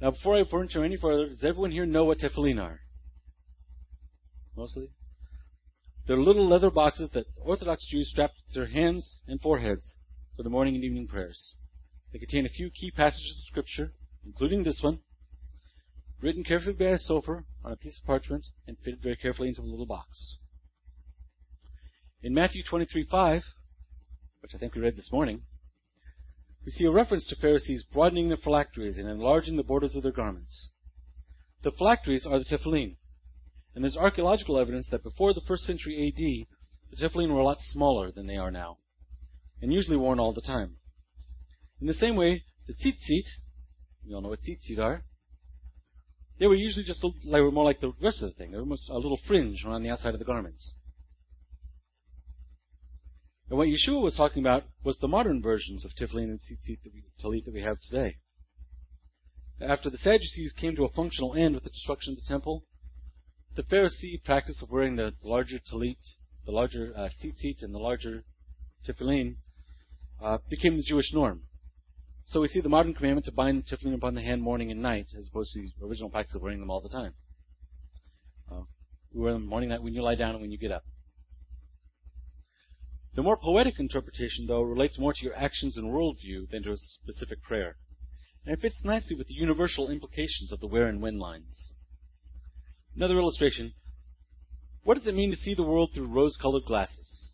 Now, 0.00 0.10
before 0.10 0.34
I 0.34 0.42
venture 0.42 0.82
any 0.84 0.96
further, 0.96 1.28
does 1.28 1.44
everyone 1.44 1.70
here 1.70 1.86
know 1.86 2.04
what 2.06 2.18
tefillin 2.18 2.60
are? 2.60 2.80
Mostly? 4.56 4.88
They're 6.08 6.16
little 6.16 6.48
leather 6.48 6.70
boxes 6.70 7.10
that 7.10 7.26
Orthodox 7.36 7.86
Jews 7.88 8.10
strap 8.10 8.32
to 8.52 8.58
their 8.58 8.66
hands 8.66 9.20
and 9.28 9.40
foreheads 9.40 9.98
for 10.36 10.42
the 10.42 10.50
morning 10.50 10.74
and 10.74 10.82
evening 10.82 11.06
prayers. 11.06 11.54
They 12.12 12.18
contain 12.18 12.46
a 12.46 12.48
few 12.48 12.68
key 12.68 12.90
passages 12.90 13.44
of 13.44 13.46
Scripture, 13.46 13.92
including 14.26 14.64
this 14.64 14.82
one, 14.82 14.98
written 16.24 16.42
carefully 16.42 16.72
by 16.72 16.86
a 16.86 16.98
sofer 16.98 17.44
on 17.62 17.72
a 17.72 17.76
piece 17.76 18.00
of 18.00 18.06
parchment 18.06 18.46
and 18.66 18.78
fitted 18.78 19.02
very 19.02 19.14
carefully 19.14 19.48
into 19.48 19.60
the 19.60 19.68
little 19.68 19.84
box. 19.84 20.38
In 22.22 22.32
Matthew 22.32 22.62
23:5, 22.64 23.42
which 24.40 24.54
I 24.54 24.58
think 24.58 24.74
we 24.74 24.80
read 24.80 24.96
this 24.96 25.12
morning, 25.12 25.42
we 26.64 26.70
see 26.70 26.86
a 26.86 26.90
reference 26.90 27.26
to 27.26 27.36
Pharisees 27.36 27.84
broadening 27.92 28.28
their 28.28 28.38
phylacteries 28.38 28.96
and 28.96 29.06
enlarging 29.06 29.58
the 29.58 29.62
borders 29.62 29.94
of 29.94 30.02
their 30.02 30.12
garments. 30.12 30.70
The 31.62 31.72
phylacteries 31.72 32.24
are 32.24 32.38
the 32.38 32.46
tefillin, 32.46 32.96
and 33.74 33.84
there's 33.84 33.98
archaeological 33.98 34.58
evidence 34.58 34.88
that 34.90 35.02
before 35.02 35.34
the 35.34 35.42
first 35.42 35.64
century 35.64 36.08
AD, 36.08 36.46
the 36.90 37.06
tefillin 37.06 37.34
were 37.34 37.40
a 37.40 37.44
lot 37.44 37.58
smaller 37.60 38.10
than 38.10 38.26
they 38.26 38.38
are 38.38 38.50
now, 38.50 38.78
and 39.60 39.70
usually 39.70 39.98
worn 39.98 40.18
all 40.18 40.32
the 40.32 40.40
time. 40.40 40.78
In 41.82 41.86
the 41.86 41.92
same 41.92 42.16
way, 42.16 42.44
the 42.66 42.72
tzitzit, 42.72 43.28
we 44.06 44.14
all 44.14 44.22
know 44.22 44.30
what 44.30 44.40
tzitzit 44.40 44.78
are, 44.78 45.04
they 46.38 46.46
were 46.46 46.54
usually 46.54 46.84
just 46.84 47.04
they 47.24 47.40
were 47.40 47.50
more 47.50 47.64
like 47.64 47.80
the 47.80 47.92
rest 48.02 48.22
of 48.22 48.30
the 48.30 48.34
thing. 48.34 48.50
They 48.50 48.56
were 48.56 48.64
almost 48.64 48.88
a 48.88 48.94
little 48.94 49.20
fringe 49.26 49.64
around 49.64 49.82
the 49.82 49.90
outside 49.90 50.14
of 50.14 50.18
the 50.18 50.24
garments. 50.24 50.72
And 53.48 53.58
what 53.58 53.68
Yeshua 53.68 54.02
was 54.02 54.16
talking 54.16 54.42
about 54.42 54.64
was 54.82 54.98
the 54.98 55.08
modern 55.08 55.42
versions 55.42 55.84
of 55.84 55.92
tefillin 55.92 56.24
and 56.24 56.40
tzitzit 56.40 56.82
that 56.82 56.92
we, 56.94 57.04
talit 57.22 57.44
that 57.44 57.54
we 57.54 57.60
have 57.62 57.78
today. 57.80 58.16
After 59.60 59.90
the 59.90 59.98
Sadducees 59.98 60.52
came 60.52 60.74
to 60.76 60.84
a 60.84 60.88
functional 60.88 61.34
end 61.34 61.54
with 61.54 61.64
the 61.64 61.70
destruction 61.70 62.14
of 62.14 62.16
the 62.16 62.28
temple, 62.28 62.64
the 63.54 63.62
Pharisee 63.62 64.22
practice 64.24 64.60
of 64.62 64.70
wearing 64.70 64.96
the, 64.96 65.14
larger 65.22 65.58
talit, 65.58 65.98
the 66.44 66.52
larger 66.52 66.92
uh, 66.96 67.08
tzitzit, 67.22 67.62
and 67.62 67.72
the 67.74 67.78
larger 67.78 68.24
tefillin 68.86 69.36
uh, 70.22 70.38
became 70.48 70.76
the 70.76 70.82
Jewish 70.82 71.12
norm. 71.12 71.42
So 72.26 72.40
we 72.40 72.48
see 72.48 72.60
the 72.60 72.68
modern 72.68 72.94
commandment 72.94 73.26
to 73.26 73.32
bind 73.32 73.66
tefillin 73.66 73.94
upon 73.94 74.14
the 74.14 74.22
hand 74.22 74.42
morning 74.42 74.70
and 74.70 74.80
night, 74.80 75.06
as 75.18 75.28
opposed 75.28 75.52
to 75.52 75.68
the 75.78 75.86
original 75.86 76.10
practice 76.10 76.34
of 76.34 76.42
wearing 76.42 76.60
them 76.60 76.70
all 76.70 76.80
the 76.80 76.88
time. 76.88 77.14
Uh, 78.50 78.62
we 79.12 79.20
wear 79.20 79.34
them 79.34 79.46
morning, 79.46 79.68
night, 79.68 79.82
when 79.82 79.94
you 79.94 80.02
lie 80.02 80.14
down 80.14 80.30
and 80.30 80.40
when 80.40 80.50
you 80.50 80.58
get 80.58 80.72
up. 80.72 80.84
The 83.14 83.22
more 83.22 83.36
poetic 83.36 83.78
interpretation, 83.78 84.46
though, 84.46 84.62
relates 84.62 84.98
more 84.98 85.12
to 85.12 85.24
your 85.24 85.36
actions 85.36 85.76
and 85.76 85.92
worldview 85.92 86.50
than 86.50 86.64
to 86.64 86.72
a 86.72 86.76
specific 86.76 87.42
prayer, 87.42 87.76
and 88.44 88.54
it 88.54 88.60
fits 88.60 88.84
nicely 88.84 89.14
with 89.14 89.28
the 89.28 89.34
universal 89.34 89.88
implications 89.88 90.50
of 90.50 90.60
the 90.60 90.66
where 90.66 90.88
and 90.88 91.00
when 91.00 91.18
lines. 91.18 91.72
Another 92.96 93.18
illustration. 93.18 93.74
What 94.82 94.98
does 94.98 95.06
it 95.06 95.14
mean 95.14 95.30
to 95.30 95.36
see 95.36 95.54
the 95.54 95.62
world 95.62 95.90
through 95.94 96.08
rose 96.08 96.36
colored 96.40 96.64
glasses? 96.66 97.30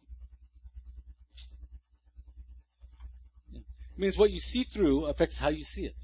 It 3.52 3.62
means 4.00 4.18
what 4.18 4.30
you 4.30 4.40
see 4.40 4.64
through 4.64 5.06
affects 5.06 5.38
how 5.38 5.50
you 5.50 5.62
see 5.62 5.82
it. 5.82 5.96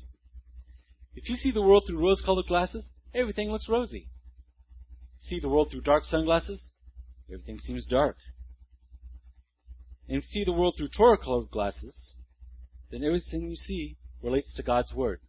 If 1.15 1.29
you 1.31 1.37
see 1.37 1.50
the 1.50 1.62
world 1.62 1.85
through 1.87 1.99
rose 1.99 2.23
colored 2.25 2.47
glasses, 2.47 2.91
everything 3.15 3.50
looks 3.50 3.69
rosy. 3.69 4.09
See 5.19 5.41
the 5.41 5.49
world 5.49 5.71
through 5.71 5.81
dark 5.81 6.05
sunglasses, 6.05 6.73
everything 7.33 7.59
seems 7.59 7.87
dark. 7.87 8.17
And 10.09 10.23
see 10.23 10.45
the 10.45 10.53
world 10.53 10.75
through 10.76 10.91
Torah 10.95 11.17
colored 11.17 11.50
glasses, 11.50 12.17
then 12.91 13.03
everything 13.03 13.49
you 13.49 13.57
see 13.57 13.97
relates 14.23 14.55
to 14.55 14.62
God's 14.62 14.93
Word. 14.95 15.21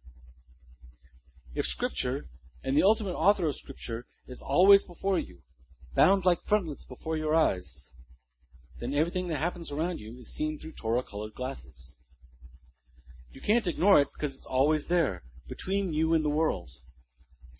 If 1.54 1.64
Scripture 1.64 2.26
and 2.62 2.76
the 2.76 2.82
ultimate 2.82 3.14
author 3.14 3.48
of 3.48 3.56
Scripture 3.56 4.04
is 4.28 4.42
always 4.46 4.82
before 4.82 5.18
you, 5.18 5.38
bound 5.96 6.26
like 6.26 6.38
frontlets 6.46 6.84
before 6.84 7.16
your 7.16 7.34
eyes, 7.34 7.92
then 8.78 8.94
everything 8.94 9.28
that 9.28 9.38
happens 9.38 9.72
around 9.72 9.98
you 9.98 10.18
is 10.20 10.32
seen 10.34 10.58
through 10.58 10.72
Torah 10.80 11.02
colored 11.02 11.34
glasses. 11.34 11.96
You 13.30 13.40
can't 13.40 13.66
ignore 13.66 14.00
it 14.00 14.08
because 14.12 14.34
it's 14.34 14.46
always 14.48 14.86
there, 14.88 15.22
between 15.48 15.92
you 15.92 16.14
and 16.14 16.24
the 16.24 16.30
world, 16.30 16.70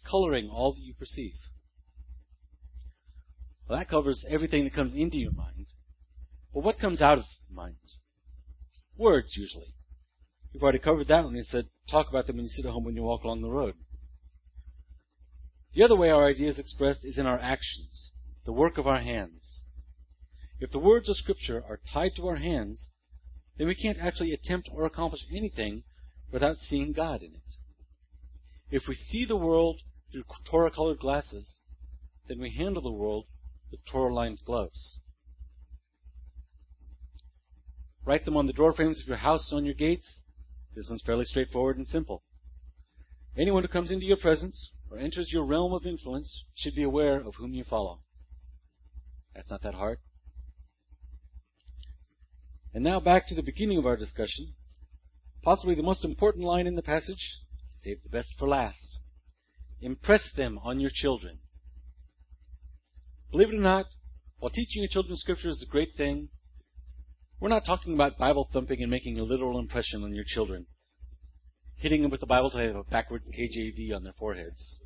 coloring 0.05 0.49
all 0.49 0.73
that 0.73 0.81
you 0.81 0.95
perceive. 0.95 1.35
Well, 3.69 3.79
that 3.79 3.91
covers 3.91 4.25
everything 4.29 4.65
that 4.65 4.75
comes 4.75 4.95
into 4.95 5.19
your 5.19 5.33
mind. 5.33 5.67
But 6.55 6.65
what 6.65 6.79
comes 6.79 7.03
out 7.03 7.19
of 7.19 7.25
mind? 7.51 7.77
Words, 8.97 9.37
usually. 9.37 9.75
We've 10.53 10.63
already 10.63 10.79
covered 10.79 11.09
that 11.09 11.25
when 11.25 11.35
we 11.35 11.43
said 11.43 11.69
talk 11.91 12.09
about 12.09 12.27
them 12.27 12.37
when 12.37 12.45
you 12.47 12.49
sit 12.49 12.65
at 12.65 12.73
home 12.73 12.85
when 12.85 12.97
you 12.97 13.03
walk 13.03 13.23
along 13.25 13.43
the 13.43 13.51
road. 13.51 13.75
The 15.75 15.83
other 15.83 15.97
way 15.97 16.11
our 16.11 16.27
idea 16.27 16.49
is 16.49 16.59
expressed 16.59 17.05
is 17.05 17.19
in 17.19 17.27
our 17.27 17.39
actions, 17.39 18.13
the 18.45 18.53
work 18.53 18.79
of 18.79 18.87
our 18.87 19.01
hands. 19.01 19.63
If 20.59 20.71
the 20.71 20.79
words 20.79 21.09
of 21.09 21.17
Scripture 21.17 21.63
are 21.69 21.81
tied 21.93 22.13
to 22.17 22.27
our 22.27 22.37
hands, 22.37 22.91
then 23.59 23.67
we 23.67 23.75
can't 23.75 23.99
actually 23.99 24.33
attempt 24.33 24.71
or 24.73 24.87
accomplish 24.87 25.21
anything 25.35 25.83
without 26.33 26.57
seeing 26.57 26.93
God 26.93 27.23
in 27.23 27.35
it. 27.35 27.57
If 28.71 28.85
we 28.89 28.95
see 28.95 29.25
the 29.25 29.37
world 29.37 29.81
through 30.13 30.25
Torah 30.49 30.71
colored 30.71 31.01
glasses, 31.01 31.63
then 32.29 32.39
we 32.39 32.51
handle 32.51 32.83
the 32.83 32.93
world 32.93 33.27
with 33.71 33.81
Torah 33.85 34.15
lined 34.15 34.39
gloves. 34.47 35.01
Write 38.05 38.25
them 38.25 38.37
on 38.37 38.47
the 38.47 38.53
door 38.53 38.73
frames 38.73 39.03
of 39.03 39.09
your 39.09 39.19
house 39.19 39.49
and 39.51 39.59
on 39.59 39.65
your 39.65 39.75
gates. 39.75 40.23
This 40.75 40.89
one's 40.89 41.03
fairly 41.03 41.25
straightforward 41.25 41.77
and 41.77 41.87
simple. 41.87 42.23
Anyone 43.37 43.63
who 43.63 43.69
comes 43.69 43.91
into 43.91 44.07
your 44.07 44.17
presence 44.17 44.71
or 44.91 44.99
enters 44.99 45.31
your 45.33 45.45
realm 45.45 45.73
of 45.73 45.85
influence 45.85 46.45
should 46.55 46.75
be 46.75 46.83
aware 46.83 47.21
of 47.21 47.35
whom 47.35 47.53
you 47.53 47.65
follow. 47.65 48.01
That's 49.35 49.51
not 49.51 49.63
that 49.63 49.75
hard. 49.75 49.99
And 52.75 52.85
now 52.85 53.01
back 53.01 53.27
to 53.29 53.35
the 53.35 53.43
beginning 53.43 53.79
of 53.79 53.87
our 53.87 53.97
discussion. 53.97 54.55
Possibly 55.43 55.75
the 55.75 55.83
most 55.83 56.05
important 56.05 56.45
line 56.45 56.67
in 56.67 56.75
the 56.75 56.83
passage 56.83 57.41
save 57.83 58.03
the 58.03 58.09
best 58.09 58.35
for 58.39 58.49
last. 58.49 58.99
Impress 59.81 60.33
them 60.37 60.59
on 60.63 60.81
your 60.81 60.91
children. 60.93 61.39
Believe 63.31 63.51
it 63.51 63.55
or 63.55 63.61
not, 63.61 63.87
while 64.39 64.51
teaching 64.51 64.83
your 64.83 64.89
children 64.89 65.17
scripture 65.17 65.49
is 65.49 65.65
a 65.67 65.71
great 65.71 65.95
thing, 65.97 66.29
we're 67.41 67.49
not 67.49 67.65
talking 67.65 67.95
about 67.95 68.19
Bible 68.19 68.49
thumping 68.53 68.83
and 68.83 68.91
making 68.91 69.19
a 69.19 69.23
literal 69.23 69.59
impression 69.59 70.03
on 70.03 70.15
your 70.15 70.25
children. 70.27 70.67
hitting 71.77 72.03
them 72.03 72.11
with 72.11 72.21
the 72.21 72.27
Bible 72.27 72.51
to 72.51 72.59
have 72.59 72.75
a 72.75 72.83
backwards 72.85 73.31
KJV 73.31 73.95
on 73.95 74.03
their 74.03 74.13
foreheads. 74.13 74.79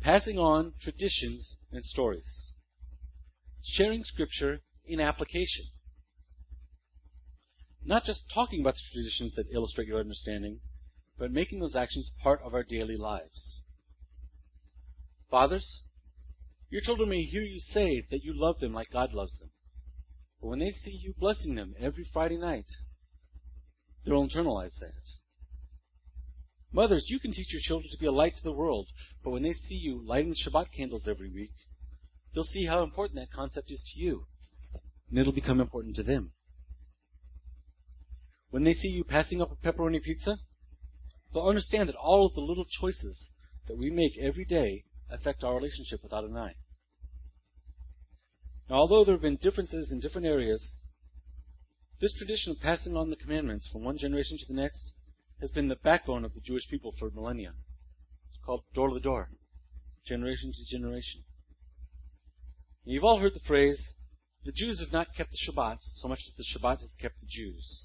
Passing 0.00 0.38
on 0.38 0.72
traditions 0.80 1.56
and 1.70 1.84
stories. 1.84 2.52
Sharing 3.62 4.04
scripture 4.04 4.60
in 4.86 5.00
application. 5.00 5.66
Not 7.84 8.04
just 8.04 8.22
talking 8.32 8.60
about 8.60 8.74
the 8.74 8.80
traditions 8.92 9.34
that 9.34 9.52
illustrate 9.52 9.88
your 9.88 10.00
understanding, 10.00 10.60
but 11.18 11.32
making 11.32 11.60
those 11.60 11.76
actions 11.76 12.12
part 12.22 12.40
of 12.42 12.54
our 12.54 12.62
daily 12.62 12.96
lives. 12.96 13.62
Fathers, 15.30 15.82
your 16.70 16.80
children 16.82 17.08
may 17.08 17.22
hear 17.22 17.42
you 17.42 17.58
say 17.58 18.06
that 18.10 18.22
you 18.22 18.32
love 18.34 18.60
them 18.60 18.72
like 18.72 18.90
God 18.92 19.12
loves 19.12 19.38
them. 19.38 19.50
But 20.40 20.48
when 20.48 20.58
they 20.58 20.70
see 20.70 20.90
you 20.90 21.14
blessing 21.18 21.54
them 21.54 21.74
every 21.78 22.04
Friday 22.12 22.36
night, 22.36 22.66
they'll 24.04 24.26
internalize 24.26 24.78
that. 24.80 24.92
Mothers, 26.72 27.06
you 27.08 27.18
can 27.18 27.32
teach 27.32 27.52
your 27.52 27.62
children 27.62 27.90
to 27.90 27.98
be 27.98 28.06
a 28.06 28.12
light 28.12 28.36
to 28.36 28.42
the 28.42 28.52
world, 28.52 28.88
but 29.24 29.30
when 29.30 29.42
they 29.42 29.54
see 29.54 29.74
you 29.74 30.00
lighting 30.06 30.34
Shabbat 30.34 30.66
candles 30.76 31.08
every 31.08 31.30
week, 31.30 31.52
they'll 32.34 32.44
see 32.44 32.66
how 32.66 32.82
important 32.82 33.18
that 33.18 33.32
concept 33.32 33.70
is 33.70 33.82
to 33.92 34.00
you, 34.00 34.26
and 35.10 35.18
it'll 35.18 35.32
become 35.32 35.60
important 35.60 35.96
to 35.96 36.02
them. 36.02 36.32
When 38.50 38.64
they 38.64 38.74
see 38.74 38.88
you 38.88 39.04
passing 39.04 39.42
up 39.42 39.52
a 39.52 39.56
pepperoni 39.56 40.02
pizza, 40.02 40.38
they'll 41.32 41.48
understand 41.48 41.88
that 41.88 41.96
all 41.96 42.26
of 42.26 42.34
the 42.34 42.40
little 42.40 42.64
choices 42.64 43.30
that 43.66 43.78
we 43.78 43.90
make 43.90 44.12
every 44.18 44.44
day 44.44 44.84
affect 45.10 45.44
our 45.44 45.54
relationship 45.54 46.02
with 46.02 46.12
Adonai. 46.12 46.56
Now, 48.68 48.76
although 48.76 49.04
there 49.04 49.14
have 49.14 49.22
been 49.22 49.36
differences 49.36 49.90
in 49.90 50.00
different 50.00 50.26
areas, 50.26 50.82
this 52.00 52.16
tradition 52.16 52.52
of 52.52 52.60
passing 52.60 52.96
on 52.96 53.10
the 53.10 53.16
commandments 53.16 53.68
from 53.70 53.82
one 53.82 53.98
generation 53.98 54.38
to 54.38 54.46
the 54.46 54.60
next 54.60 54.92
has 55.40 55.50
been 55.50 55.68
the 55.68 55.76
backbone 55.76 56.24
of 56.24 56.34
the 56.34 56.40
Jewish 56.40 56.68
people 56.68 56.94
for 56.98 57.10
millennia. 57.10 57.54
It's 58.28 58.44
called 58.44 58.62
door 58.74 58.90
to 58.90 59.00
door, 59.00 59.30
generation 60.06 60.52
to 60.52 60.64
generation. 60.64 61.24
You've 62.90 63.04
all 63.04 63.20
heard 63.20 63.34
the 63.34 63.40
phrase, 63.40 63.92
the 64.46 64.52
Jews 64.52 64.80
have 64.80 64.94
not 64.94 65.14
kept 65.14 65.30
the 65.30 65.36
Shabbat 65.36 65.80
so 65.82 66.08
much 66.08 66.20
as 66.26 66.34
the 66.38 66.44
Shabbat 66.44 66.80
has 66.80 66.96
kept 66.98 67.20
the 67.20 67.26
Jews. 67.28 67.84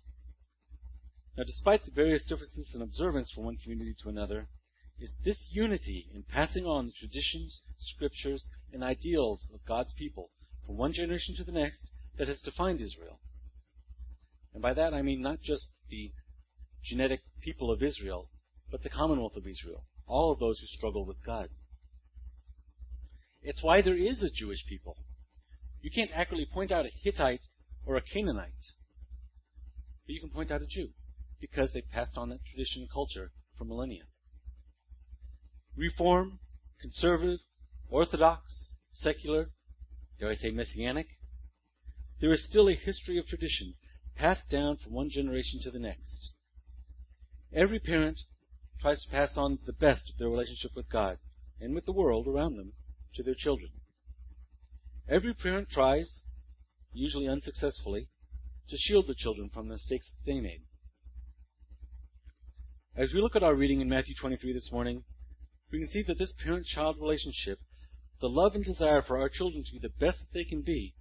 Now, 1.37 1.43
despite 1.43 1.83
the 1.83 1.91
various 1.91 2.23
differences 2.23 2.71
in 2.73 2.81
observance 2.81 3.29
from 3.29 3.43
one 3.43 3.57
community 3.57 3.93
to 4.01 4.07
another, 4.07 4.47
it's 4.97 5.13
this 5.25 5.49
unity 5.51 6.07
in 6.15 6.23
passing 6.23 6.65
on 6.65 6.85
the 6.85 6.93
traditions, 6.93 7.61
scriptures, 7.79 8.47
and 8.71 8.81
ideals 8.81 9.51
of 9.53 9.65
God's 9.67 9.93
people 9.93 10.29
from 10.65 10.77
one 10.77 10.93
generation 10.93 11.35
to 11.35 11.43
the 11.43 11.51
next 11.51 11.91
that 12.17 12.29
has 12.29 12.39
defined 12.39 12.79
Israel. 12.79 13.19
And 14.53 14.61
by 14.61 14.73
that 14.73 14.93
I 14.93 15.01
mean 15.01 15.21
not 15.21 15.41
just 15.41 15.67
the 15.89 16.13
genetic 16.81 17.23
people 17.41 17.71
of 17.71 17.83
Israel, 17.83 18.29
but 18.71 18.83
the 18.83 18.89
commonwealth 18.89 19.35
of 19.35 19.47
Israel, 19.47 19.83
all 20.07 20.31
of 20.31 20.39
those 20.39 20.59
who 20.61 20.67
struggle 20.67 21.05
with 21.05 21.17
God. 21.25 21.49
It's 23.43 23.61
why 23.61 23.81
there 23.81 23.97
is 23.97 24.23
a 24.23 24.29
Jewish 24.29 24.65
people. 24.67 24.97
You 25.81 25.91
can't 25.91 26.11
accurately 26.13 26.45
point 26.45 26.71
out 26.71 26.85
a 26.85 26.89
Hittite 27.03 27.45
or 27.85 27.97
a 27.97 28.01
Canaanite, 28.01 28.71
but 30.05 30.13
you 30.13 30.21
can 30.21 30.29
point 30.29 30.49
out 30.49 30.61
a 30.61 30.65
Jew 30.65 30.89
because 31.41 31.73
they 31.73 31.81
passed 31.81 32.17
on 32.17 32.29
that 32.29 32.45
tradition 32.45 32.83
and 32.83 32.91
culture 32.91 33.31
for 33.57 33.65
millennia. 33.65 34.03
Reform, 35.75 36.39
conservative, 36.79 37.39
orthodox, 37.89 38.69
secular, 38.93 39.49
dare 40.19 40.29
I 40.29 40.35
say 40.35 40.51
messianic, 40.51 41.07
there 42.21 42.31
is 42.31 42.47
still 42.47 42.69
a 42.69 42.73
history 42.73 43.17
of 43.17 43.25
tradition 43.25 43.73
passed 44.15 44.49
down 44.49 44.77
from 44.77 44.93
one 44.93 45.09
generation 45.09 45.59
to 45.63 45.71
the 45.71 45.79
next. 45.79 46.31
Every 47.53 47.79
parent 47.79 48.21
tries 48.79 49.03
to 49.03 49.11
pass 49.11 49.33
on 49.35 49.59
the 49.65 49.73
best 49.73 50.09
of 50.09 50.17
their 50.17 50.29
relationship 50.29 50.71
with 50.75 50.89
God 50.89 51.17
and 51.59 51.75
with 51.75 51.85
the 51.85 51.91
world 51.91 52.27
around 52.27 52.55
them 52.55 52.71
to 53.15 53.23
their 53.23 53.35
children. 53.37 53.71
Every 55.09 55.33
parent 55.33 55.69
tries, 55.69 56.23
usually 56.93 57.27
unsuccessfully, 57.27 58.09
to 58.69 58.77
shield 58.77 59.07
the 59.07 59.15
children 59.15 59.49
from 59.53 59.67
the 59.67 59.73
mistakes 59.73 60.07
that 60.07 60.31
they 60.31 60.39
made. 60.39 60.61
As 62.95 63.11
we 63.13 63.21
look 63.21 63.35
at 63.35 63.43
our 63.43 63.55
reading 63.55 63.81
in 63.81 63.89
Matthew 63.89 64.15
23 64.19 64.53
this 64.53 64.71
morning, 64.71 65.03
we 65.71 65.79
can 65.79 65.89
see 65.89 66.03
that 66.07 66.19
this 66.19 66.33
parent 66.43 66.65
child 66.67 66.97
relationship, 66.99 67.59
the 68.21 68.29
love 68.29 68.55
and 68.55 68.63
desire 68.63 69.01
for 69.01 69.17
our 69.19 69.29
children 69.29 69.63
to 69.65 69.71
be 69.73 69.79
the 69.79 69.93
best 69.99 70.19
that 70.19 70.33
they 70.33 70.43
can 70.43 70.61
be, 70.61 70.93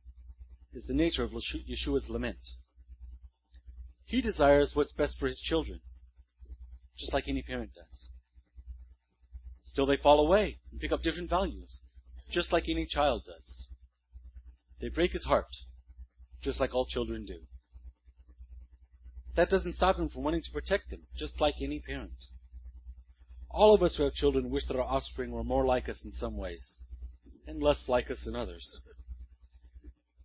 is 0.72 0.87
the 0.87 0.94
nature 0.94 1.22
of 1.22 1.30
Yeshua's 1.30 2.08
lament. 2.08 2.38
He 4.06 4.22
desires 4.22 4.72
what's 4.74 4.92
best 4.92 5.18
for 5.18 5.26
his 5.26 5.38
children, 5.40 5.80
just 6.98 7.12
like 7.12 7.28
any 7.28 7.42
parent 7.42 7.70
does. 7.74 8.08
Still, 9.64 9.87
they 9.87 9.96
fall 9.96 10.26
away 10.26 10.58
and 10.70 10.80
pick 10.80 10.92
up 10.92 11.02
different 11.02 11.30
values, 11.30 11.80
just 12.32 12.52
like 12.52 12.68
any 12.68 12.86
child 12.86 13.22
does. 13.26 13.68
They 14.80 14.88
break 14.88 15.12
his 15.12 15.24
heart, 15.24 15.54
just 16.42 16.58
like 16.58 16.74
all 16.74 16.86
children 16.86 17.24
do. 17.24 17.40
That 19.36 19.48
doesn't 19.48 19.74
stop 19.74 19.98
him 19.98 20.08
from 20.08 20.24
wanting 20.24 20.42
to 20.42 20.52
protect 20.52 20.90
them, 20.90 21.02
just 21.16 21.40
like 21.40 21.54
any 21.60 21.80
parent. 21.80 22.24
All 23.50 23.74
of 23.74 23.82
us 23.82 23.96
who 23.96 24.02
have 24.04 24.14
children 24.14 24.50
wish 24.50 24.66
that 24.66 24.76
our 24.76 24.82
offspring 24.82 25.30
were 25.30 25.44
more 25.44 25.64
like 25.64 25.88
us 25.88 26.04
in 26.04 26.12
some 26.12 26.36
ways, 26.36 26.78
and 27.46 27.62
less 27.62 27.84
like 27.88 28.10
us 28.10 28.26
in 28.26 28.34
others. 28.34 28.80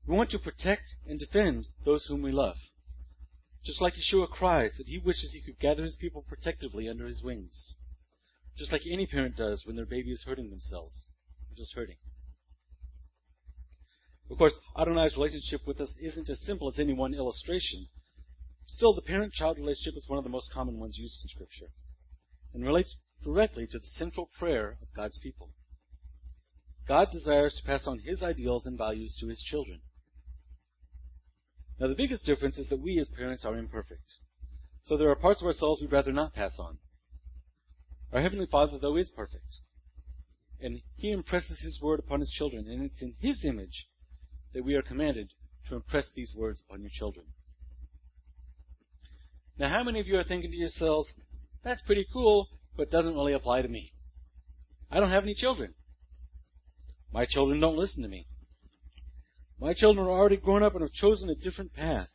We 0.07 0.15
want 0.15 0.29
to 0.31 0.39
protect 0.39 0.95
and 1.05 1.19
defend 1.19 1.67
those 1.85 2.05
whom 2.07 2.21
we 2.21 2.31
love. 2.31 2.55
Just 3.65 3.81
like 3.81 3.95
Yeshua 3.95 4.29
cries 4.29 4.75
that 4.77 4.87
he 4.87 4.97
wishes 4.97 5.33
he 5.33 5.41
could 5.41 5.59
gather 5.59 5.83
his 5.83 5.97
people 5.97 6.23
protectively 6.25 6.87
under 6.87 7.05
his 7.05 7.21
wings. 7.21 7.73
Just 8.57 8.71
like 8.71 8.83
any 8.89 9.05
parent 9.05 9.35
does 9.35 9.65
when 9.65 9.75
their 9.75 9.85
baby 9.85 10.11
is 10.11 10.23
hurting 10.23 10.49
themselves. 10.49 11.07
Just 11.57 11.73
hurting. 11.75 11.97
Of 14.29 14.37
course, 14.37 14.53
Adonai's 14.75 15.15
relationship 15.15 15.61
with 15.65 15.79
us 15.79 15.93
isn't 16.01 16.29
as 16.29 16.39
simple 16.41 16.67
as 16.67 16.79
any 16.79 16.93
one 16.93 17.13
illustration. 17.13 17.87
Still, 18.67 18.93
the 18.93 19.01
parent-child 19.01 19.57
relationship 19.57 19.95
is 19.95 20.09
one 20.09 20.17
of 20.17 20.23
the 20.23 20.29
most 20.29 20.51
common 20.51 20.79
ones 20.79 20.97
used 20.97 21.19
in 21.23 21.29
Scripture, 21.29 21.71
and 22.53 22.63
relates 22.63 22.97
directly 23.23 23.65
to 23.67 23.79
the 23.79 23.85
central 23.85 24.29
prayer 24.37 24.77
of 24.81 24.93
God's 24.95 25.17
people. 25.17 25.51
God 26.87 27.09
desires 27.11 27.55
to 27.55 27.67
pass 27.67 27.87
on 27.87 27.99
His 27.99 28.21
ideals 28.21 28.65
and 28.65 28.77
values 28.77 29.17
to 29.19 29.27
His 29.27 29.41
children. 29.41 29.81
Now, 31.79 31.87
the 31.87 31.95
biggest 31.95 32.25
difference 32.25 32.57
is 32.57 32.69
that 32.69 32.81
we 32.81 32.99
as 32.99 33.07
parents 33.09 33.45
are 33.45 33.57
imperfect. 33.57 34.15
So 34.83 34.97
there 34.97 35.09
are 35.09 35.15
parts 35.15 35.41
of 35.41 35.47
ourselves 35.47 35.81
we'd 35.81 35.91
rather 35.91 36.13
not 36.13 36.33
pass 36.33 36.57
on. 36.59 36.79
Our 38.11 38.21
Heavenly 38.21 38.47
Father, 38.47 38.77
though, 38.79 38.97
is 38.97 39.11
perfect. 39.15 39.57
And 40.59 40.81
He 40.95 41.11
impresses 41.11 41.59
His 41.61 41.79
word 41.81 41.99
upon 41.99 42.19
His 42.19 42.31
children, 42.31 42.65
and 42.67 42.83
it's 42.83 43.01
in 43.01 43.13
His 43.19 43.45
image 43.45 43.87
that 44.53 44.65
we 44.65 44.75
are 44.75 44.81
commanded 44.81 45.29
to 45.69 45.75
impress 45.75 46.09
these 46.15 46.33
words 46.35 46.63
upon 46.67 46.81
your 46.81 46.91
children. 46.93 47.25
Now, 49.59 49.69
how 49.69 49.83
many 49.83 49.99
of 49.99 50.07
you 50.07 50.17
are 50.17 50.23
thinking 50.23 50.51
to 50.51 50.57
yourselves, 50.57 51.07
that's 51.63 51.81
pretty 51.81 52.05
cool, 52.13 52.47
but 52.75 52.91
doesn't 52.91 53.15
really 53.15 53.33
apply 53.33 53.61
to 53.61 53.67
me? 53.67 53.91
I 54.91 54.99
don't 54.99 55.11
have 55.11 55.23
any 55.23 55.33
children. 55.33 55.73
My 57.11 57.25
children 57.25 57.59
don't 57.59 57.77
listen 57.77 58.03
to 58.03 58.09
me. 58.09 58.27
My 59.59 59.73
children 59.73 60.05
are 60.05 60.11
already 60.11 60.37
grown 60.37 60.61
up 60.61 60.73
and 60.73 60.81
have 60.81 60.91
chosen 60.91 61.29
a 61.29 61.35
different 61.35 61.73
path. 61.73 62.09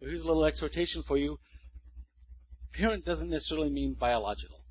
Here's 0.00 0.22
a 0.22 0.26
little 0.26 0.44
exhortation 0.44 1.04
for 1.06 1.18
you. 1.18 1.38
Parent 2.72 3.04
doesn't 3.04 3.28
necessarily 3.28 3.70
mean 3.70 3.94
biological. 3.98 4.61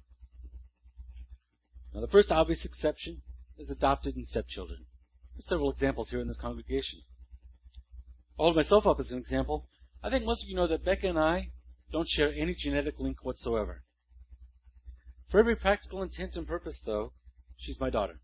Now, 1.93 2.01
the 2.01 2.07
first 2.07 2.31
obvious 2.31 2.63
exception 2.63 3.21
is 3.57 3.69
adopted 3.69 4.15
and 4.15 4.25
stepchildren. 4.25 4.85
There's 5.35 5.47
several 5.47 5.71
examples 5.71 6.09
here 6.09 6.21
in 6.21 6.27
this 6.27 6.37
congregation. 6.37 7.01
I'll 8.39 8.45
hold 8.45 8.55
myself 8.55 8.87
up 8.87 8.99
as 8.99 9.11
an 9.11 9.19
example. 9.19 9.67
I 10.03 10.09
think 10.09 10.25
most 10.25 10.43
of 10.43 10.49
you 10.49 10.55
know 10.55 10.67
that 10.67 10.85
Becca 10.85 11.07
and 11.07 11.19
I 11.19 11.51
don't 11.91 12.07
share 12.07 12.31
any 12.33 12.55
genetic 12.57 12.99
link 12.99 13.23
whatsoever. 13.23 13.83
For 15.29 15.39
every 15.39 15.55
practical 15.55 16.01
intent 16.01 16.35
and 16.35 16.47
purpose, 16.47 16.81
though, 16.85 17.13
she's 17.57 17.79
my 17.79 17.89
daughter. 17.89 18.19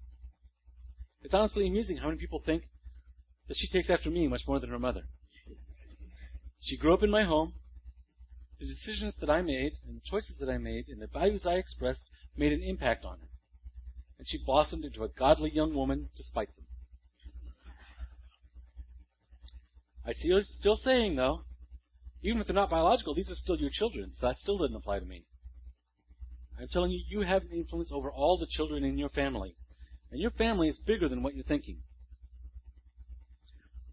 It's 1.21 1.33
honestly 1.33 1.67
amusing 1.67 1.97
how 1.97 2.07
many 2.07 2.19
people 2.19 2.41
think 2.45 2.63
that 3.47 3.57
she 3.57 3.67
takes 3.67 3.89
after 3.89 4.09
me 4.09 4.27
much 4.27 4.41
more 4.47 4.59
than 4.59 4.69
her 4.69 4.79
mother. 4.79 5.03
She 6.61 6.77
grew 6.77 6.93
up 6.93 7.03
in 7.03 7.09
my 7.09 7.23
home. 7.23 7.53
The 8.59 8.65
decisions 8.65 9.15
that 9.19 9.29
I 9.29 9.41
made 9.41 9.73
and 9.87 9.97
the 9.97 10.01
choices 10.09 10.37
that 10.39 10.49
I 10.49 10.57
made 10.57 10.87
and 10.87 11.01
the 11.01 11.07
values 11.07 11.45
I 11.45 11.55
expressed 11.55 12.09
made 12.35 12.51
an 12.51 12.63
impact 12.63 13.05
on 13.05 13.19
her. 13.19 13.27
And 14.17 14.27
she 14.27 14.39
blossomed 14.43 14.83
into 14.83 15.03
a 15.03 15.09
godly 15.09 15.51
young 15.51 15.73
woman 15.75 16.09
despite 16.15 16.49
them. 16.55 16.65
I 20.05 20.13
see 20.13 20.29
you 20.29 20.39
still 20.41 20.77
saying, 20.77 21.15
though, 21.15 21.41
even 22.23 22.39
if 22.41 22.47
they're 22.47 22.55
not 22.55 22.69
biological, 22.69 23.13
these 23.13 23.29
are 23.29 23.35
still 23.35 23.57
your 23.57 23.69
children, 23.71 24.11
so 24.13 24.27
that 24.27 24.37
still 24.37 24.57
doesn't 24.57 24.75
apply 24.75 24.99
to 24.99 25.05
me. 25.05 25.25
I'm 26.59 26.67
telling 26.71 26.91
you, 26.91 27.01
you 27.07 27.21
have 27.21 27.43
an 27.43 27.51
influence 27.51 27.91
over 27.93 28.11
all 28.11 28.37
the 28.37 28.47
children 28.49 28.83
in 28.83 28.97
your 28.97 29.09
family. 29.09 29.55
And 30.11 30.19
your 30.19 30.31
family 30.31 30.69
is 30.69 30.79
bigger 30.79 31.07
than 31.09 31.21
what 31.21 31.35
you're 31.35 31.43
thinking. 31.43 31.79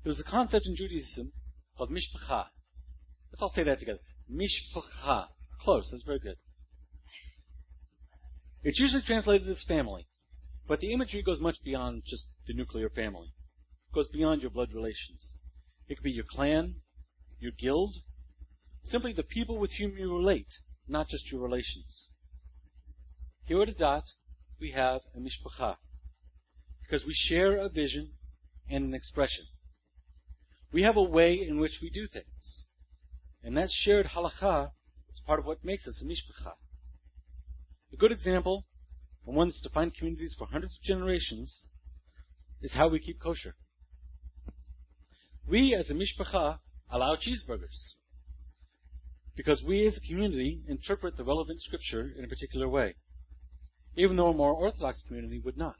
There's 0.04 0.20
a 0.20 0.30
concept 0.30 0.66
in 0.66 0.76
Judaism 0.76 1.32
called 1.76 1.90
mishpacha. 1.90 2.46
Let's 3.32 3.42
all 3.42 3.52
say 3.54 3.64
that 3.64 3.78
together. 3.80 3.98
Mishpacha. 4.30 5.26
Close. 5.60 5.88
That's 5.90 6.04
very 6.04 6.20
good. 6.20 6.37
It's 8.62 8.78
usually 8.78 9.02
translated 9.04 9.48
as 9.48 9.62
family, 9.66 10.06
but 10.66 10.81
the 10.81 10.92
imagery 10.92 11.22
goes 11.22 11.40
much 11.40 11.57
beyond 11.62 12.03
just 12.07 12.27
the 12.46 12.55
nuclear 12.55 12.88
family. 12.88 13.33
It 13.90 13.94
goes 13.94 14.09
beyond 14.09 14.40
your 14.40 14.50
blood 14.50 14.72
relations. 14.72 15.37
It 15.88 15.96
could 15.96 16.05
be 16.05 16.11
your 16.11 16.24
clan, 16.29 16.77
your 17.38 17.53
guild, 17.53 17.96
simply 18.83 19.12
the 19.12 19.22
people 19.22 19.59
with 19.59 19.72
whom 19.79 19.96
you 19.96 20.14
relate, 20.14 20.59
not 20.88 21.09
just 21.09 21.31
your 21.31 21.42
relations. 21.42 22.09
Here 23.44 23.61
at 23.61 23.68
Adat, 23.68 24.05
we 24.61 24.70
have 24.70 25.03
a 25.14 25.18
mishpacha, 25.18 25.77
because 26.83 27.05
we 27.07 27.12
share 27.14 27.57
a 27.57 27.68
vision 27.68 28.12
and 28.70 28.85
an 28.85 28.94
expression. 28.94 29.44
We 30.72 30.83
have 30.83 30.96
a 30.96 31.03
way 31.03 31.35
in 31.46 31.61
which 31.61 31.79
we 31.83 31.90
do 31.90 32.07
things. 32.07 32.66
And 33.42 33.57
that 33.57 33.70
shared 33.70 34.07
halacha 34.07 34.70
is 35.12 35.20
part 35.27 35.38
of 35.38 35.44
what 35.44 35.64
makes 35.64 35.87
us 35.87 36.03
a 36.03 36.07
mishpacha. 36.07 36.55
A 37.92 37.96
good 37.96 38.11
example, 38.11 38.64
one 39.32 39.48
that's 39.48 39.62
defined 39.62 39.94
communities 39.94 40.34
for 40.38 40.46
hundreds 40.46 40.76
of 40.76 40.82
generations, 40.82 41.68
is 42.60 42.74
how 42.74 42.88
we 42.88 42.98
keep 42.98 43.20
kosher. 43.20 43.54
We, 45.46 45.74
as 45.74 45.90
a 45.90 45.94
mishpacha, 45.94 46.58
allow 46.90 47.16
cheeseburgers. 47.16 47.94
Because 49.37 49.62
we, 49.66 49.87
as 49.87 49.98
a 49.98 50.08
community, 50.08 50.62
interpret 50.68 51.16
the 51.16 51.24
relevant 51.24 51.60
scripture 51.60 52.10
in 52.16 52.24
a 52.24 52.28
particular 52.28 52.68
way, 52.68 52.94
even 53.96 54.16
though 54.16 54.28
a 54.28 54.34
more 54.34 54.54
orthodox 54.54 55.02
community 55.06 55.40
would 55.44 55.56
not. 55.56 55.76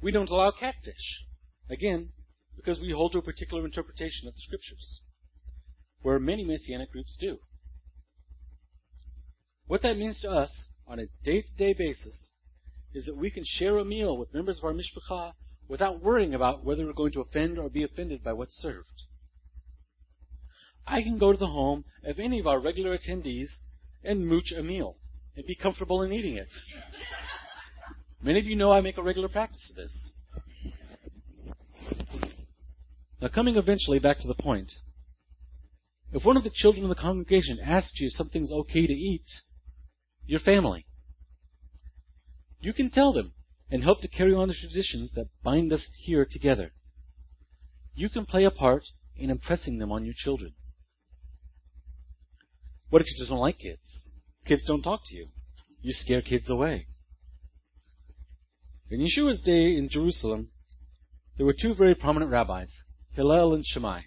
We 0.00 0.12
don't 0.12 0.30
allow 0.30 0.50
catfish. 0.50 1.24
Again, 1.70 2.10
because 2.56 2.80
we 2.80 2.92
hold 2.92 3.12
to 3.12 3.18
a 3.18 3.22
particular 3.22 3.64
interpretation 3.64 4.26
of 4.26 4.34
the 4.34 4.40
scriptures, 4.40 5.02
where 6.02 6.18
many 6.18 6.44
Messianic 6.44 6.90
groups 6.90 7.16
do. 7.20 7.38
What 9.66 9.82
that 9.82 9.98
means 9.98 10.20
to 10.22 10.30
us 10.30 10.68
on 10.88 10.98
a 10.98 11.06
day 11.22 11.42
to 11.42 11.54
day 11.56 11.74
basis 11.74 12.32
is 12.94 13.04
that 13.04 13.16
we 13.16 13.30
can 13.30 13.44
share 13.44 13.76
a 13.76 13.84
meal 13.84 14.16
with 14.16 14.32
members 14.32 14.58
of 14.58 14.64
our 14.64 14.72
mishpacha 14.72 15.32
without 15.68 16.02
worrying 16.02 16.34
about 16.34 16.64
whether 16.64 16.86
we're 16.86 16.92
going 16.94 17.12
to 17.12 17.20
offend 17.20 17.58
or 17.58 17.68
be 17.68 17.84
offended 17.84 18.24
by 18.24 18.32
what's 18.32 18.54
served. 18.54 19.04
I 20.86 21.02
can 21.02 21.18
go 21.18 21.32
to 21.32 21.38
the 21.38 21.48
home 21.48 21.84
of 22.04 22.18
any 22.18 22.40
of 22.40 22.46
our 22.46 22.58
regular 22.58 22.96
attendees 22.96 23.48
and 24.02 24.26
mooch 24.26 24.52
a 24.56 24.62
meal 24.62 24.96
and 25.36 25.46
be 25.46 25.54
comfortable 25.54 26.02
in 26.02 26.12
eating 26.12 26.36
it. 26.36 26.48
Many 28.22 28.40
of 28.40 28.46
you 28.46 28.56
know 28.56 28.72
I 28.72 28.80
make 28.80 28.96
a 28.96 29.02
regular 29.02 29.28
practice 29.28 29.70
of 29.70 29.76
this. 29.76 30.12
Now, 33.20 33.28
coming 33.28 33.56
eventually 33.56 33.98
back 33.98 34.18
to 34.20 34.28
the 34.28 34.34
point, 34.34 34.72
if 36.12 36.24
one 36.24 36.36
of 36.36 36.44
the 36.44 36.52
children 36.54 36.84
of 36.84 36.88
the 36.88 36.94
congregation 36.94 37.58
asks 37.62 38.00
you 38.00 38.06
if 38.06 38.12
something's 38.14 38.50
okay 38.50 38.86
to 38.86 38.92
eat, 38.92 39.26
your 40.28 40.40
family. 40.40 40.86
You 42.60 42.72
can 42.72 42.90
tell 42.90 43.12
them 43.12 43.32
and 43.70 43.82
help 43.82 44.02
to 44.02 44.08
carry 44.08 44.34
on 44.34 44.48
the 44.48 44.54
traditions 44.54 45.10
that 45.14 45.28
bind 45.42 45.72
us 45.72 45.88
here 46.04 46.26
together. 46.30 46.72
You 47.94 48.08
can 48.08 48.26
play 48.26 48.44
a 48.44 48.50
part 48.50 48.84
in 49.16 49.30
impressing 49.30 49.78
them 49.78 49.90
on 49.90 50.04
your 50.04 50.14
children. 50.16 50.52
What 52.90 53.02
if 53.02 53.08
you 53.08 53.16
just 53.18 53.30
don't 53.30 53.40
like 53.40 53.58
kids? 53.58 54.08
Kids 54.46 54.64
don't 54.66 54.82
talk 54.82 55.00
to 55.06 55.16
you. 55.16 55.28
You 55.80 55.92
scare 55.92 56.22
kids 56.22 56.48
away. 56.50 56.86
In 58.90 59.00
Yeshua's 59.00 59.40
day 59.40 59.76
in 59.76 59.88
Jerusalem, 59.90 60.50
there 61.36 61.46
were 61.46 61.56
two 61.58 61.74
very 61.74 61.94
prominent 61.94 62.30
rabbis, 62.30 62.70
Hillel 63.12 63.54
and 63.54 63.64
Shammai. 63.64 64.02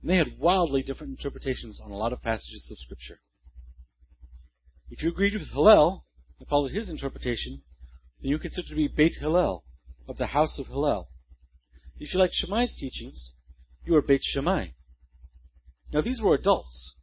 And 0.00 0.10
they 0.10 0.16
had 0.16 0.38
wildly 0.38 0.82
different 0.82 1.18
interpretations 1.18 1.80
on 1.82 1.90
a 1.90 1.96
lot 1.96 2.12
of 2.12 2.22
passages 2.22 2.68
of 2.70 2.78
Scripture. 2.78 3.20
If 4.90 5.02
you 5.02 5.08
agreed 5.08 5.34
with 5.34 5.50
Hillel 5.50 6.04
and 6.38 6.48
followed 6.48 6.72
his 6.72 6.88
interpretation, 6.88 7.62
then 8.20 8.30
you 8.30 8.38
considered 8.38 8.68
to 8.68 8.74
be 8.74 8.88
Beit 8.88 9.14
Hillel, 9.18 9.64
of 10.06 10.18
the 10.18 10.28
house 10.28 10.58
of 10.58 10.66
Hillel. 10.66 11.08
If 11.98 12.12
you 12.12 12.20
liked 12.20 12.34
Shammai's 12.34 12.74
teachings, 12.76 13.32
you 13.84 13.94
were 13.94 14.02
Beit 14.02 14.22
Shammai. 14.22 14.68
Now 15.92 16.00
these 16.00 16.20
were 16.20 16.34
adults, 16.34 16.94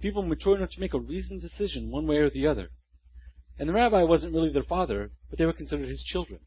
people 0.00 0.22
mature 0.22 0.56
enough 0.56 0.70
to 0.72 0.80
make 0.80 0.94
a 0.94 1.00
reasoned 1.00 1.40
decision 1.40 1.90
one 1.90 2.06
way 2.06 2.16
or 2.16 2.28
the 2.28 2.46
other. 2.46 2.70
And 3.58 3.68
the 3.68 3.72
rabbi 3.72 4.02
wasn't 4.02 4.34
really 4.34 4.52
their 4.52 4.62
father, 4.62 5.12
but 5.30 5.38
they 5.38 5.46
were 5.46 5.52
considered 5.52 5.88
his 5.88 6.02
children. 6.02 6.40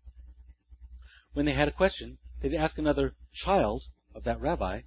When 1.33 1.45
they 1.45 1.53
had 1.53 1.67
a 1.67 1.71
question, 1.71 2.17
they'd 2.41 2.53
ask 2.53 2.77
another 2.77 3.15
child 3.33 3.83
of 4.13 4.23
that 4.23 4.41
rabbi, 4.41 4.81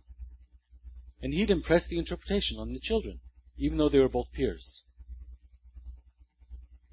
and 1.20 1.34
he'd 1.34 1.50
impress 1.50 1.88
the 1.88 1.98
interpretation 1.98 2.58
on 2.58 2.72
the 2.72 2.80
children, 2.80 3.20
even 3.56 3.78
though 3.78 3.88
they 3.88 3.98
were 3.98 4.08
both 4.08 4.32
peers. 4.32 4.82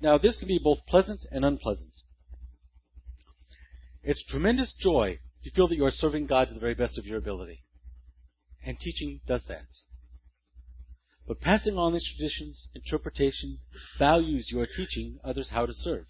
Now, 0.05 0.19
this 0.19 0.37
can 0.37 0.47
be 0.47 0.59
both 0.63 0.85
pleasant 0.85 1.25
and 1.31 1.43
unpleasant. 1.43 1.95
It's 4.03 4.23
tremendous 4.23 4.71
joy 4.79 5.17
to 5.43 5.49
feel 5.49 5.67
that 5.67 5.77
you 5.77 5.83
are 5.83 5.89
serving 5.89 6.27
God 6.27 6.47
to 6.47 6.53
the 6.53 6.59
very 6.59 6.75
best 6.75 6.99
of 6.99 7.07
your 7.07 7.17
ability. 7.17 7.63
And 8.63 8.79
teaching 8.79 9.21
does 9.25 9.45
that. 9.47 9.65
But 11.27 11.41
passing 11.41 11.75
on 11.79 11.93
these 11.93 12.07
traditions, 12.07 12.67
interpretations, 12.75 13.65
values 13.97 14.49
you 14.51 14.59
are 14.59 14.67
teaching 14.67 15.17
others 15.23 15.49
how 15.49 15.65
to 15.65 15.73
serve. 15.73 16.05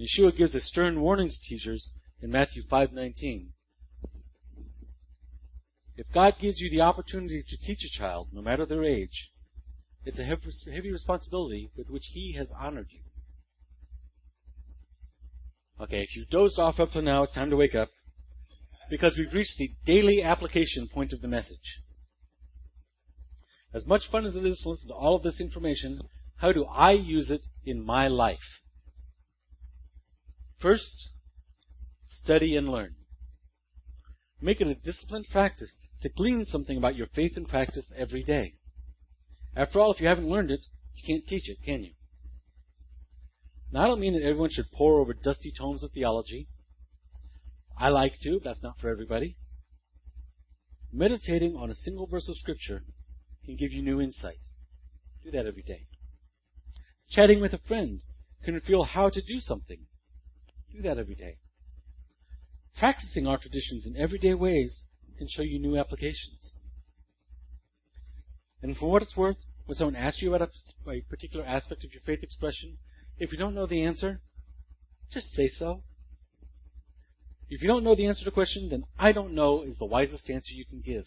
Yeshua 0.00 0.36
gives 0.36 0.56
a 0.56 0.60
stern 0.60 1.00
warning 1.00 1.28
to 1.28 1.48
teachers 1.48 1.92
in 2.20 2.32
Matthew 2.32 2.64
5:19. 2.64 3.52
If 5.96 6.10
God 6.12 6.40
gives 6.40 6.58
you 6.58 6.68
the 6.70 6.80
opportunity 6.80 7.44
to 7.48 7.56
teach 7.56 7.84
a 7.84 7.98
child, 7.98 8.30
no 8.32 8.42
matter 8.42 8.66
their 8.66 8.82
age, 8.82 9.30
it's 10.04 10.18
a 10.18 10.24
heavy 10.24 10.92
responsibility 10.92 11.70
with 11.76 11.88
which 11.88 12.04
He 12.12 12.34
has 12.38 12.48
honored 12.58 12.88
you. 12.90 13.00
Okay, 15.80 16.02
if 16.02 16.14
you've 16.14 16.28
dozed 16.28 16.58
off 16.58 16.78
up 16.78 16.92
till 16.92 17.02
now, 17.02 17.22
it's 17.22 17.34
time 17.34 17.50
to 17.50 17.56
wake 17.56 17.74
up 17.74 17.88
because 18.90 19.16
we've 19.16 19.32
reached 19.32 19.56
the 19.58 19.70
daily 19.84 20.22
application 20.22 20.88
point 20.92 21.12
of 21.12 21.20
the 21.20 21.28
message. 21.28 21.80
As 23.72 23.84
much 23.86 24.02
fun 24.10 24.24
as 24.24 24.36
it 24.36 24.46
is 24.46 24.60
to 24.60 24.68
listen 24.68 24.88
to 24.88 24.94
all 24.94 25.16
of 25.16 25.22
this 25.22 25.40
information, 25.40 26.00
how 26.36 26.52
do 26.52 26.64
I 26.64 26.92
use 26.92 27.30
it 27.30 27.46
in 27.64 27.84
my 27.84 28.06
life? 28.06 28.38
First, 30.60 31.10
study 32.22 32.56
and 32.56 32.68
learn. 32.68 32.94
Make 34.40 34.60
it 34.60 34.68
a 34.68 34.74
disciplined 34.74 35.26
practice 35.30 35.70
to 36.02 36.08
glean 36.08 36.44
something 36.44 36.76
about 36.76 36.96
your 36.96 37.08
faith 37.08 37.32
and 37.36 37.48
practice 37.48 37.90
every 37.96 38.22
day. 38.22 38.54
After 39.56 39.80
all, 39.80 39.92
if 39.92 40.00
you 40.00 40.08
haven't 40.08 40.28
learned 40.28 40.50
it, 40.50 40.66
you 40.94 41.02
can't 41.06 41.26
teach 41.26 41.48
it, 41.48 41.58
can 41.64 41.84
you? 41.84 41.92
Now, 43.72 43.84
I 43.84 43.86
don't 43.88 44.00
mean 44.00 44.14
that 44.14 44.22
everyone 44.22 44.50
should 44.50 44.70
pore 44.72 45.00
over 45.00 45.12
dusty 45.12 45.52
tomes 45.56 45.82
of 45.82 45.92
theology. 45.92 46.48
I 47.76 47.88
like 47.88 48.14
to, 48.22 48.34
but 48.34 48.44
that's 48.44 48.62
not 48.62 48.78
for 48.78 48.88
everybody. 48.88 49.36
Meditating 50.92 51.56
on 51.56 51.70
a 51.70 51.74
single 51.74 52.06
verse 52.06 52.28
of 52.28 52.36
Scripture 52.36 52.84
can 53.44 53.56
give 53.56 53.72
you 53.72 53.82
new 53.82 54.00
insight. 54.00 54.38
Do 55.24 55.30
that 55.32 55.46
every 55.46 55.62
day. 55.62 55.86
Chatting 57.10 57.40
with 57.40 57.52
a 57.52 57.58
friend 57.58 58.00
can 58.44 58.54
reveal 58.54 58.84
how 58.84 59.08
to 59.10 59.20
do 59.20 59.40
something. 59.40 59.80
Do 60.72 60.82
that 60.82 60.98
every 60.98 61.14
day. 61.14 61.38
Practicing 62.78 63.26
our 63.26 63.38
traditions 63.38 63.86
in 63.86 63.96
everyday 63.96 64.34
ways 64.34 64.84
can 65.18 65.28
show 65.28 65.42
you 65.42 65.58
new 65.58 65.78
applications. 65.78 66.54
And 68.64 68.74
for 68.78 68.90
what 68.90 69.02
it's 69.02 69.14
worth, 69.14 69.36
when 69.66 69.76
someone 69.76 69.94
asks 69.94 70.22
you 70.22 70.34
about 70.34 70.48
a, 70.86 70.90
a 70.90 71.02
particular 71.02 71.44
aspect 71.44 71.84
of 71.84 71.92
your 71.92 72.00
faith 72.00 72.22
expression, 72.22 72.78
if 73.18 73.30
you 73.30 73.36
don't 73.36 73.54
know 73.54 73.66
the 73.66 73.82
answer, 73.82 74.22
just 75.12 75.34
say 75.34 75.48
so. 75.48 75.82
If 77.50 77.60
you 77.60 77.68
don't 77.68 77.84
know 77.84 77.94
the 77.94 78.06
answer 78.06 78.20
to 78.20 78.30
the 78.30 78.30
question, 78.30 78.70
then 78.70 78.84
I 78.98 79.12
don't 79.12 79.34
know 79.34 79.60
is 79.60 79.76
the 79.76 79.84
wisest 79.84 80.30
answer 80.30 80.54
you 80.54 80.64
can 80.64 80.80
give. 80.80 81.04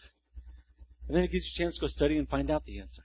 And 1.07 1.17
then 1.17 1.23
it 1.23 1.31
gives 1.31 1.45
you 1.45 1.63
a 1.63 1.65
chance 1.65 1.75
to 1.75 1.81
go 1.81 1.87
study 1.87 2.15
and 2.19 2.29
find 2.29 2.51
out 2.51 2.63
the 2.65 2.79
answer. 2.79 3.01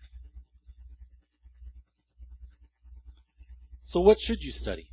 So 3.86 4.00
what 4.00 4.18
should 4.20 4.42
you 4.42 4.52
study? 4.52 4.90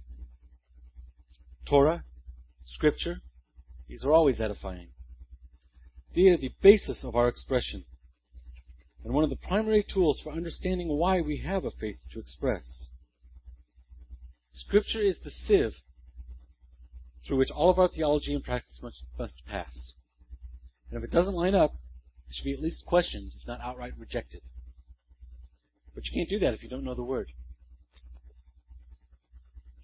Torah, 1.68 2.06
Scripture, 2.64 3.18
these 3.90 4.06
are 4.06 4.14
always 4.14 4.40
edifying. 4.40 4.92
They 6.16 6.30
are 6.30 6.38
the 6.38 6.54
basis 6.62 7.04
of 7.04 7.18
our 7.18 7.28
expression, 7.28 7.84
and 9.04 9.14
one 9.14 9.24
of 9.24 9.30
the 9.30 9.36
primary 9.36 9.84
tools 9.84 10.20
for 10.24 10.32
understanding 10.32 10.90
why 10.90 11.22
we 11.22 11.38
have 11.38 11.66
a 11.66 11.72
faith 11.72 12.00
to 12.12 12.20
express. 12.20 12.90
Scripture 14.52 15.02
is 15.02 15.20
the 15.24 15.32
sieve 15.32 15.76
through 17.26 17.38
which 17.38 17.52
all 17.52 17.70
of 17.70 17.80
our 17.80 17.88
theology 17.88 18.34
and 18.34 18.44
practice 18.44 18.80
must, 18.82 19.04
must 19.18 19.42
pass. 19.48 19.94
And 20.90 20.98
if 20.98 21.04
it 21.04 21.14
doesn't 21.14 21.36
line 21.36 21.56
up, 21.56 21.72
it 22.30 22.36
should 22.36 22.46
be 22.46 22.54
at 22.54 22.62
least 22.62 22.86
questioned, 22.86 23.32
if 23.40 23.48
not 23.48 23.62
outright 23.62 23.94
rejected. 23.98 24.42
But 25.94 26.06
you 26.06 26.12
can't 26.14 26.30
do 26.30 26.40
that 26.40 26.54
if 26.54 26.64
you 26.64 26.70
don't 26.70 26.84
know 26.84 26.96
the 26.96 27.04
word. 27.04 27.28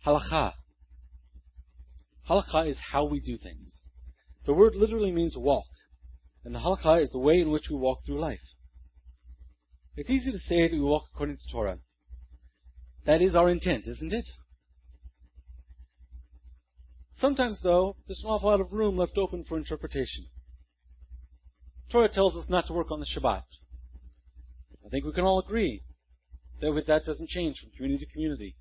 Halakha. 0.06 0.54
Halakha 2.30 2.70
is 2.70 2.78
how 2.92 3.06
we 3.06 3.20
do 3.20 3.38
things. 3.38 3.86
The 4.46 4.54
word 4.54 4.76
literally 4.76 5.12
means 5.12 5.36
walk. 5.38 5.66
And 6.44 6.54
the 6.54 6.60
halakha 6.60 7.02
is 7.02 7.12
the 7.12 7.20
way 7.20 7.40
in 7.40 7.52
which 7.52 7.70
we 7.70 7.76
walk 7.76 8.00
through 8.06 8.20
life. 8.20 8.40
It's 9.98 10.10
easy 10.10 10.32
to 10.32 10.40
say 10.40 10.64
that 10.64 10.72
we 10.72 10.82
walk 10.82 11.06
according 11.14 11.38
to 11.38 11.52
Torah. 11.52 11.80
That 13.06 13.22
is 13.22 13.36
our 13.36 13.50
intent, 13.50 13.88
isn't 13.88 14.14
it? 14.14 14.26
Sometimes, 17.14 17.62
though, 17.64 17.96
there's 18.08 18.22
an 18.24 18.30
awful 18.30 18.50
lot 18.50 18.60
of 18.60 18.74
room 18.74 18.98
left 18.98 19.18
open 19.18 19.46
for 19.46 19.58
interpretation. 19.58 20.26
Torah 21.90 22.10
tells 22.10 22.36
us 22.36 22.50
not 22.50 22.68
to 22.68 22.74
work 22.74 22.92
on 22.92 23.00
the 23.00 23.06
Shabbat. 23.06 23.44
I 24.86 24.90
think 24.90 25.06
we 25.06 25.14
can 25.14 25.24
all 25.24 25.40
agree 25.40 25.84
that 26.60 26.84
that 26.88 27.06
doesn't 27.06 27.30
change 27.30 27.60
from 27.60 27.72
community 27.72 28.06
to 28.06 28.12
community. 28.12 28.56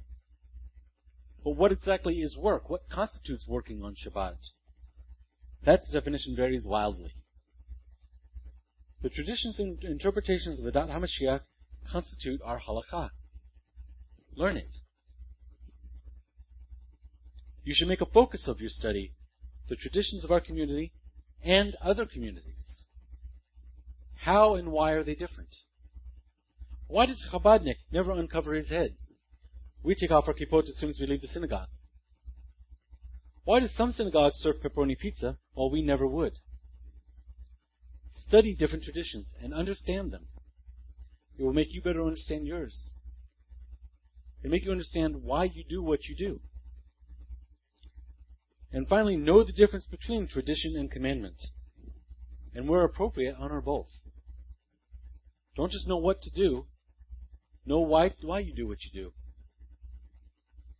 But 1.43 1.57
what 1.57 1.73
exactly 1.73 2.17
is 2.21 2.37
work? 2.37 2.71
What 2.71 2.89
constitutes 2.91 3.47
working 3.49 3.83
on 3.83 3.95
Shabbat? 3.95 4.37
That 5.65 5.83
definition 5.93 6.37
varies 6.37 6.65
wildly. 6.67 7.13
The 9.05 9.11
traditions 9.11 9.61
and 9.61 9.85
interpretations 9.85 10.59
of 10.59 10.65
the 10.65 10.73
Adat 10.73 10.89
HaMashiach 10.89 11.43
constitute 11.93 12.41
our 12.43 12.59
halakha. 12.59 13.11
Learn 14.35 14.57
it. 14.57 14.73
You 17.65 17.75
should 17.75 17.89
make 17.89 18.01
a 18.01 18.07
focus 18.07 18.49
of 18.49 18.61
your 18.61 18.71
study 18.71 19.13
the 19.69 19.77
traditions 19.77 20.25
of 20.25 20.31
our 20.31 20.41
community 20.41 20.95
and 21.43 21.77
other 21.83 22.07
communities. 22.07 22.85
How 24.21 24.55
and 24.55 24.73
why 24.73 24.93
are 24.93 25.05
they 25.05 25.15
different? 25.15 25.55
Why 26.87 27.05
does 27.05 27.27
Chabadnik 27.31 27.77
never 27.93 28.11
uncover 28.11 28.55
his 28.55 28.71
head? 28.71 28.97
We 29.83 29.95
take 29.95 30.13
off 30.13 30.29
our 30.29 30.35
kippot 30.35 30.67
as 30.67 30.79
soon 30.79 30.89
as 30.89 30.99
we 30.99 31.07
leave 31.07 31.21
the 31.21 31.29
synagogue. 31.29 31.69
Why 33.45 33.61
do 33.61 33.67
some 33.67 33.93
synagogues 33.93 34.39
serve 34.39 34.63
pepperoni 34.63 34.99
pizza 34.99 35.37
while 35.53 35.71
we 35.71 35.83
never 35.83 36.07
would? 36.07 36.39
Study 38.15 38.55
different 38.55 38.85
traditions 38.85 39.27
and 39.43 39.53
understand 39.53 40.13
them. 40.13 40.27
It 41.39 41.43
will 41.43 41.53
make 41.53 41.69
you 41.73 41.83
better 41.83 42.05
understand 42.05 42.47
yours. 42.47 42.93
It 44.43 44.47
will 44.47 44.53
make 44.53 44.65
you 44.65 44.71
understand 44.71 45.23
why 45.23 45.45
you 45.45 45.65
do 45.69 45.83
what 45.83 46.05
you 46.05 46.17
do. 46.17 46.41
And 48.73 48.89
finally, 48.89 49.17
know 49.17 49.45
the 49.45 49.53
difference 49.53 49.87
between 49.87 50.27
tradition 50.27 50.75
and 50.77 50.91
commandment. 50.91 51.41
And 52.55 52.69
where 52.69 52.85
appropriate, 52.85 53.37
honor 53.39 53.61
both. 53.61 53.91
Don't 55.57 55.71
just 55.71 55.87
know 55.87 55.97
what 55.97 56.21
to 56.23 56.31
do. 56.31 56.67
Know 57.67 57.81
why, 57.81 58.13
why 58.23 58.41
you 58.41 58.55
do 58.55 58.67
what 58.67 58.79
you 58.83 58.91
do. 58.93 59.13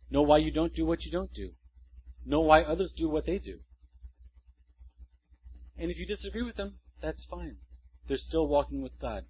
Know 0.09 0.21
why 0.21 0.37
you 0.37 0.51
don't 0.51 0.73
do 0.73 0.85
what 0.85 1.03
you 1.03 1.11
don't 1.11 1.33
do. 1.33 1.51
Know 2.25 2.41
why 2.41 2.61
others 2.61 2.93
do 2.95 3.09
what 3.09 3.25
they 3.25 3.39
do. 3.39 3.59
And 5.77 5.91
if 5.91 5.97
you 5.97 6.05
disagree 6.05 6.43
with 6.43 6.55
them, 6.55 6.75
that's 7.05 7.25
fine. 7.29 7.57
They're 8.07 8.17
still 8.17 8.47
walking 8.47 8.81
with 8.81 8.99
God. 8.99 9.25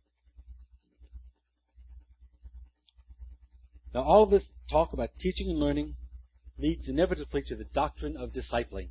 Now, 3.94 4.04
all 4.04 4.24
of 4.24 4.30
this 4.30 4.50
talk 4.70 4.94
about 4.94 5.10
teaching 5.20 5.50
and 5.50 5.60
learning 5.60 5.96
leads 6.58 6.88
inevitably 6.88 7.44
to 7.48 7.56
the 7.56 7.66
doctrine 7.66 8.16
of 8.18 8.32
discipling. 8.32 8.90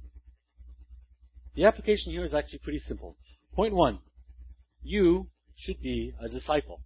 The 1.57 1.65
application 1.65 2.13
here 2.13 2.25
is 2.25 2.35
actually 2.35 2.61
pretty 2.61 2.79
simple. 2.79 3.17
Point 3.55 3.75
one 3.75 4.01
you 4.83 5.29
should 5.57 5.81
be 5.81 6.13
a 6.21 6.29
disciple. 6.29 6.83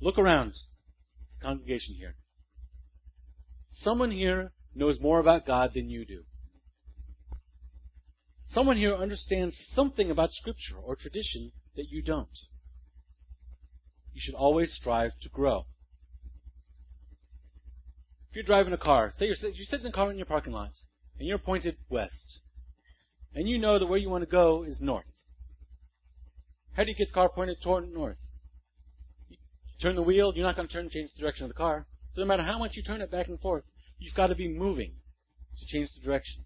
Look 0.00 0.18
around 0.18 0.52
the 0.52 1.44
congregation 1.44 1.94
here. 1.96 2.14
Someone 3.68 4.10
here 4.10 4.52
knows 4.74 4.98
more 4.98 5.20
about 5.20 5.46
God 5.46 5.72
than 5.74 5.90
you 5.90 6.06
do. 6.06 6.22
Someone 8.52 8.76
here 8.76 8.96
understands 8.96 9.56
something 9.74 10.10
about 10.10 10.32
Scripture 10.32 10.76
or 10.76 10.96
tradition 10.96 11.52
that 11.76 11.88
you 11.88 12.02
don't. 12.02 12.28
You 14.12 14.20
should 14.20 14.34
always 14.34 14.74
strive 14.74 15.12
to 15.22 15.28
grow. 15.28 15.66
If 18.30 18.36
you're 18.36 18.44
driving 18.44 18.72
a 18.72 18.78
car, 18.78 19.12
say 19.16 19.26
you're, 19.26 19.36
you 19.52 19.64
sit 19.64 19.80
in 19.80 19.86
a 19.86 19.92
car 19.92 20.10
in 20.10 20.16
your 20.16 20.26
parking 20.26 20.52
lot, 20.52 20.72
and 21.18 21.28
you're 21.28 21.38
pointed 21.38 21.76
west, 21.88 22.40
and 23.34 23.48
you 23.48 23.56
know 23.56 23.78
that 23.78 23.86
where 23.86 23.98
you 23.98 24.10
want 24.10 24.22
to 24.22 24.30
go 24.30 24.64
is 24.64 24.80
north. 24.80 25.04
How 26.72 26.82
do 26.82 26.90
you 26.90 26.96
get 26.96 27.08
the 27.08 27.14
car 27.14 27.28
pointed 27.28 27.58
toward 27.62 27.92
north? 27.92 28.18
You 29.28 29.36
turn 29.80 29.94
the 29.94 30.02
wheel, 30.02 30.32
you're 30.34 30.46
not 30.46 30.56
going 30.56 30.66
to 30.66 30.72
turn 30.74 30.84
and 30.84 30.92
change 30.92 31.10
the 31.14 31.20
direction 31.20 31.44
of 31.44 31.50
the 31.50 31.54
car. 31.54 31.86
So 32.14 32.20
no 32.22 32.26
matter 32.26 32.42
how 32.42 32.58
much 32.58 32.72
you 32.74 32.82
turn 32.82 33.00
it 33.00 33.12
back 33.12 33.28
and 33.28 33.38
forth, 33.38 33.64
you've 33.98 34.14
got 34.14 34.28
to 34.28 34.34
be 34.34 34.48
moving 34.48 34.94
to 35.58 35.66
change 35.66 35.90
the 35.94 36.04
direction. 36.04 36.44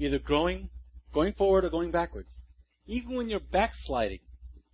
Either 0.00 0.18
growing, 0.18 0.70
going 1.12 1.34
forward, 1.34 1.64
or 1.64 1.70
going 1.70 1.90
backwards. 1.90 2.46
Even 2.86 3.14
when 3.14 3.28
you're 3.28 3.38
backsliding, 3.38 4.20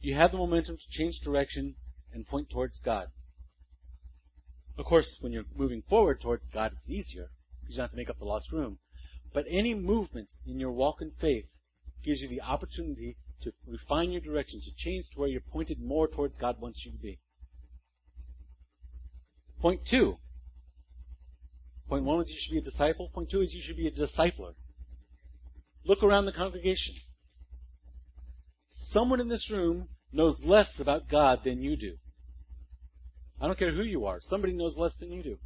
you 0.00 0.14
have 0.14 0.30
the 0.30 0.38
momentum 0.38 0.76
to 0.76 0.88
change 0.88 1.20
direction 1.22 1.74
and 2.12 2.26
point 2.26 2.48
towards 2.48 2.80
God. 2.82 3.08
Of 4.78 4.84
course, 4.84 5.16
when 5.20 5.32
you're 5.32 5.44
moving 5.54 5.82
forward 5.88 6.20
towards 6.20 6.46
God, 6.54 6.72
it's 6.72 6.88
easier 6.88 7.30
because 7.60 7.74
you 7.74 7.76
don't 7.78 7.84
have 7.84 7.90
to 7.90 7.96
make 7.96 8.08
up 8.08 8.18
the 8.18 8.24
lost 8.24 8.52
room. 8.52 8.78
But 9.34 9.46
any 9.50 9.74
movement 9.74 10.28
in 10.46 10.60
your 10.60 10.70
walk 10.70 11.02
in 11.02 11.10
faith 11.20 11.46
gives 12.04 12.20
you 12.20 12.28
the 12.28 12.42
opportunity 12.42 13.16
to 13.42 13.52
refine 13.66 14.12
your 14.12 14.20
direction, 14.20 14.60
to 14.60 14.70
change 14.76 15.06
to 15.10 15.18
where 15.18 15.28
you're 15.28 15.40
pointed 15.40 15.82
more 15.82 16.06
towards 16.06 16.38
God 16.38 16.60
wants 16.60 16.84
you 16.84 16.92
to 16.92 16.98
be. 16.98 17.18
Point 19.60 19.80
two. 19.90 20.18
Point 21.88 22.04
one 22.04 22.20
is 22.20 22.30
you 22.30 22.36
should 22.38 22.52
be 22.52 22.68
a 22.68 22.70
disciple. 22.70 23.10
Point 23.12 23.30
two 23.30 23.40
is 23.40 23.52
you 23.52 23.60
should 23.60 23.76
be 23.76 23.88
a 23.88 23.90
discipler. 23.90 24.54
Look 25.86 26.02
around 26.02 26.26
the 26.26 26.32
congregation. 26.32 26.94
Someone 28.90 29.20
in 29.20 29.28
this 29.28 29.50
room 29.50 29.88
knows 30.12 30.40
less 30.44 30.68
about 30.80 31.08
God 31.08 31.40
than 31.44 31.62
you 31.62 31.76
do. 31.76 31.96
I 33.40 33.46
don't 33.46 33.58
care 33.58 33.74
who 33.74 33.82
you 33.82 34.06
are. 34.06 34.18
Somebody 34.20 34.52
knows 34.52 34.76
less 34.76 34.96
than 34.98 35.12
you 35.12 35.22
do. 35.22 35.38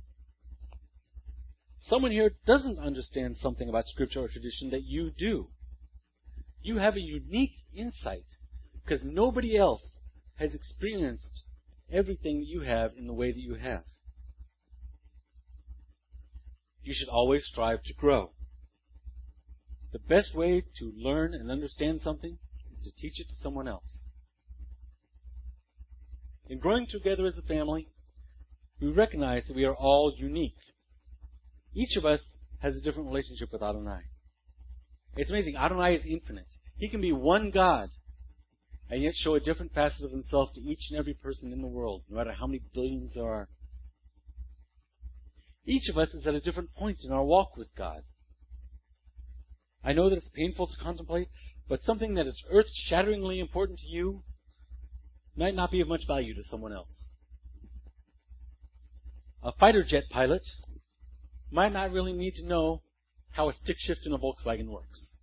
Someone 1.81 2.13
here 2.13 2.33
doesn't 2.47 2.79
understand 2.79 3.37
something 3.37 3.69
about 3.69 3.87
scripture 3.87 4.21
or 4.21 4.29
tradition 4.29 4.71
that 4.71 4.85
you 4.85 5.11
do. 5.11 5.49
You 6.63 6.79
have 6.79 6.97
a 6.97 7.01
unique 7.01 7.57
insight 7.75 8.27
because 8.83 9.03
nobody 9.03 9.57
else 9.57 9.99
has 10.37 10.55
experienced 10.55 11.45
everything 11.91 12.41
that 12.41 12.47
you 12.47 12.61
have 12.61 12.93
in 12.97 13.07
the 13.07 13.13
way 13.13 13.33
that 13.33 13.41
you 13.41 13.55
have. 13.55 13.85
You 16.83 16.95
should 16.95 17.09
always 17.09 17.45
strive 17.47 17.83
to 17.85 17.95
grow. 17.95 18.33
The 19.93 19.99
best 19.99 20.35
way 20.35 20.65
to 20.79 20.93
learn 20.97 21.35
and 21.35 21.51
understand 21.51 22.01
something 22.01 22.39
is 22.73 22.85
to 22.85 23.01
teach 23.01 23.21
it 23.21 23.29
to 23.29 23.43
someone 23.43 23.67
else. 23.67 24.07
In 26.49 26.59
growing 26.59 26.87
together 26.89 27.27
as 27.27 27.39
a 27.39 27.47
family, 27.47 27.89
we 28.81 28.89
recognize 28.89 29.45
that 29.47 29.57
we 29.57 29.65
are 29.65 29.75
all 29.75 30.13
unique. 30.17 30.57
Each 31.75 31.97
of 31.97 32.05
us 32.05 32.21
has 32.61 32.77
a 32.77 32.83
different 32.83 33.09
relationship 33.09 33.51
with 33.53 33.63
Adonai. 33.63 34.03
It's 35.17 35.31
amazing. 35.31 35.57
Adonai 35.57 35.95
is 35.95 36.07
infinite. 36.07 36.53
He 36.77 36.89
can 36.89 37.01
be 37.01 37.13
one 37.13 37.51
God 37.51 37.91
and 38.89 39.03
yet 39.03 39.15
show 39.15 39.35
a 39.35 39.41
different 39.41 39.73
facet 39.73 40.05
of 40.05 40.11
himself 40.11 40.53
to 40.55 40.61
each 40.61 40.91
and 40.91 40.99
every 40.99 41.15
person 41.15 41.53
in 41.53 41.61
the 41.61 41.69
world, 41.69 42.03
no 42.09 42.17
matter 42.17 42.33
how 42.33 42.47
many 42.47 42.61
billions 42.75 43.15
there 43.15 43.25
are. 43.25 43.49
Each 45.65 45.89
of 45.89 45.99
us 45.99 46.13
is 46.15 46.27
at 46.27 46.35
a 46.35 46.41
different 46.41 46.75
point 46.75 46.99
in 47.05 47.13
our 47.13 47.25
walk 47.25 47.57
with 47.57 47.69
God. 47.77 48.03
I 49.83 49.93
know 49.93 50.11
that 50.11 50.19
it's 50.19 50.29
painful 50.29 50.67
to 50.67 50.77
contemplate, 50.77 51.29
but 51.69 51.83
something 51.83 52.15
that 52.15 52.27
is 52.27 52.43
earth 52.51 52.71
shatteringly 52.73 53.41
important 53.41 53.79
to 53.79 53.87
you 53.87 54.23
might 55.37 55.55
not 55.55 55.71
be 55.71 55.81
of 55.81 55.89
much 55.89 56.07
value 56.07 56.35
to 56.35 56.43
someone 56.45 56.73
else. 56.73 57.11
A 59.43 59.53
fighter 59.53 59.83
jet 59.83 60.05
pilot 60.11 60.47
might 61.51 61.73
not 61.73 61.93
really 61.93 62.13
need 62.13 62.35
to 62.35 62.47
know 62.47 62.83
how 63.31 63.49
a 63.49 63.55
stick 63.55 63.77
shift 63.79 64.05
in 64.05 64.13
a 64.13 64.19
Volkswagen 64.19 64.69
works. 64.69 65.17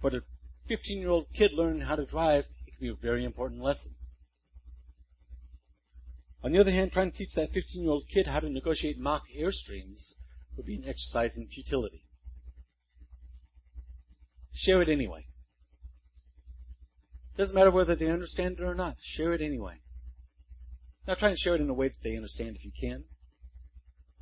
But 0.00 0.14
a 0.14 0.22
15 0.68 0.98
year 0.98 1.10
old 1.10 1.26
kid 1.34 1.52
learning 1.52 1.82
how 1.82 1.96
to 1.96 2.06
drive, 2.06 2.44
it 2.66 2.70
can 2.70 2.80
be 2.80 2.88
a 2.88 2.94
very 2.94 3.24
important 3.24 3.60
lesson. 3.60 3.94
On 6.42 6.52
the 6.52 6.58
other 6.58 6.72
hand, 6.72 6.92
trying 6.92 7.12
to 7.12 7.16
teach 7.16 7.34
that 7.34 7.52
15 7.52 7.82
year 7.82 7.90
old 7.90 8.08
kid 8.08 8.26
how 8.26 8.40
to 8.40 8.48
negotiate 8.48 8.98
mock 8.98 9.24
airstreams 9.36 10.14
would 10.56 10.66
be 10.66 10.76
an 10.76 10.84
exercise 10.86 11.36
in 11.36 11.46
futility. 11.48 12.04
Share 14.54 14.82
it 14.82 14.88
anyway. 14.88 15.26
Doesn't 17.36 17.54
matter 17.54 17.70
whether 17.70 17.94
they 17.94 18.10
understand 18.10 18.58
it 18.58 18.62
or 18.62 18.74
not. 18.74 18.96
Share 19.02 19.32
it 19.32 19.40
anyway. 19.40 19.80
Now 21.06 21.14
try 21.14 21.30
and 21.30 21.38
share 21.38 21.54
it 21.54 21.60
in 21.60 21.70
a 21.70 21.74
way 21.74 21.88
that 21.88 22.02
they 22.04 22.16
understand 22.16 22.56
if 22.56 22.64
you 22.64 22.70
can, 22.78 23.04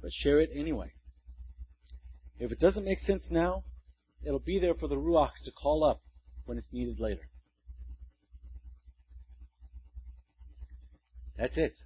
but 0.01 0.11
share 0.13 0.41
it 0.41 0.51
anyway. 0.55 0.93
If 2.39 2.53
it 2.53 2.61
doesn't 2.61 2.85
make 2.85 3.01
sense 3.01 3.29
now, 3.31 3.65
it'll 4.25 4.39
be 4.39 4.59
there 4.59 4.75
for 4.75 4.89
the 4.89 4.97
Ruach 4.97 5.33
to 5.45 5.51
call 5.51 5.85
up 5.85 6.01
when 6.47 6.57
it's 6.57 6.73
needed 6.73 6.99
later. 6.99 7.29
That's 11.37 11.59
it. 11.59 11.77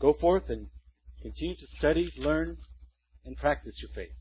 Go 0.00 0.12
forth 0.12 0.48
and 0.48 0.68
continue 1.22 1.56
to 1.56 1.66
study, 1.66 2.12
learn, 2.16 2.56
and 3.24 3.36
practice 3.36 3.80
your 3.82 3.90
faith. 3.94 4.14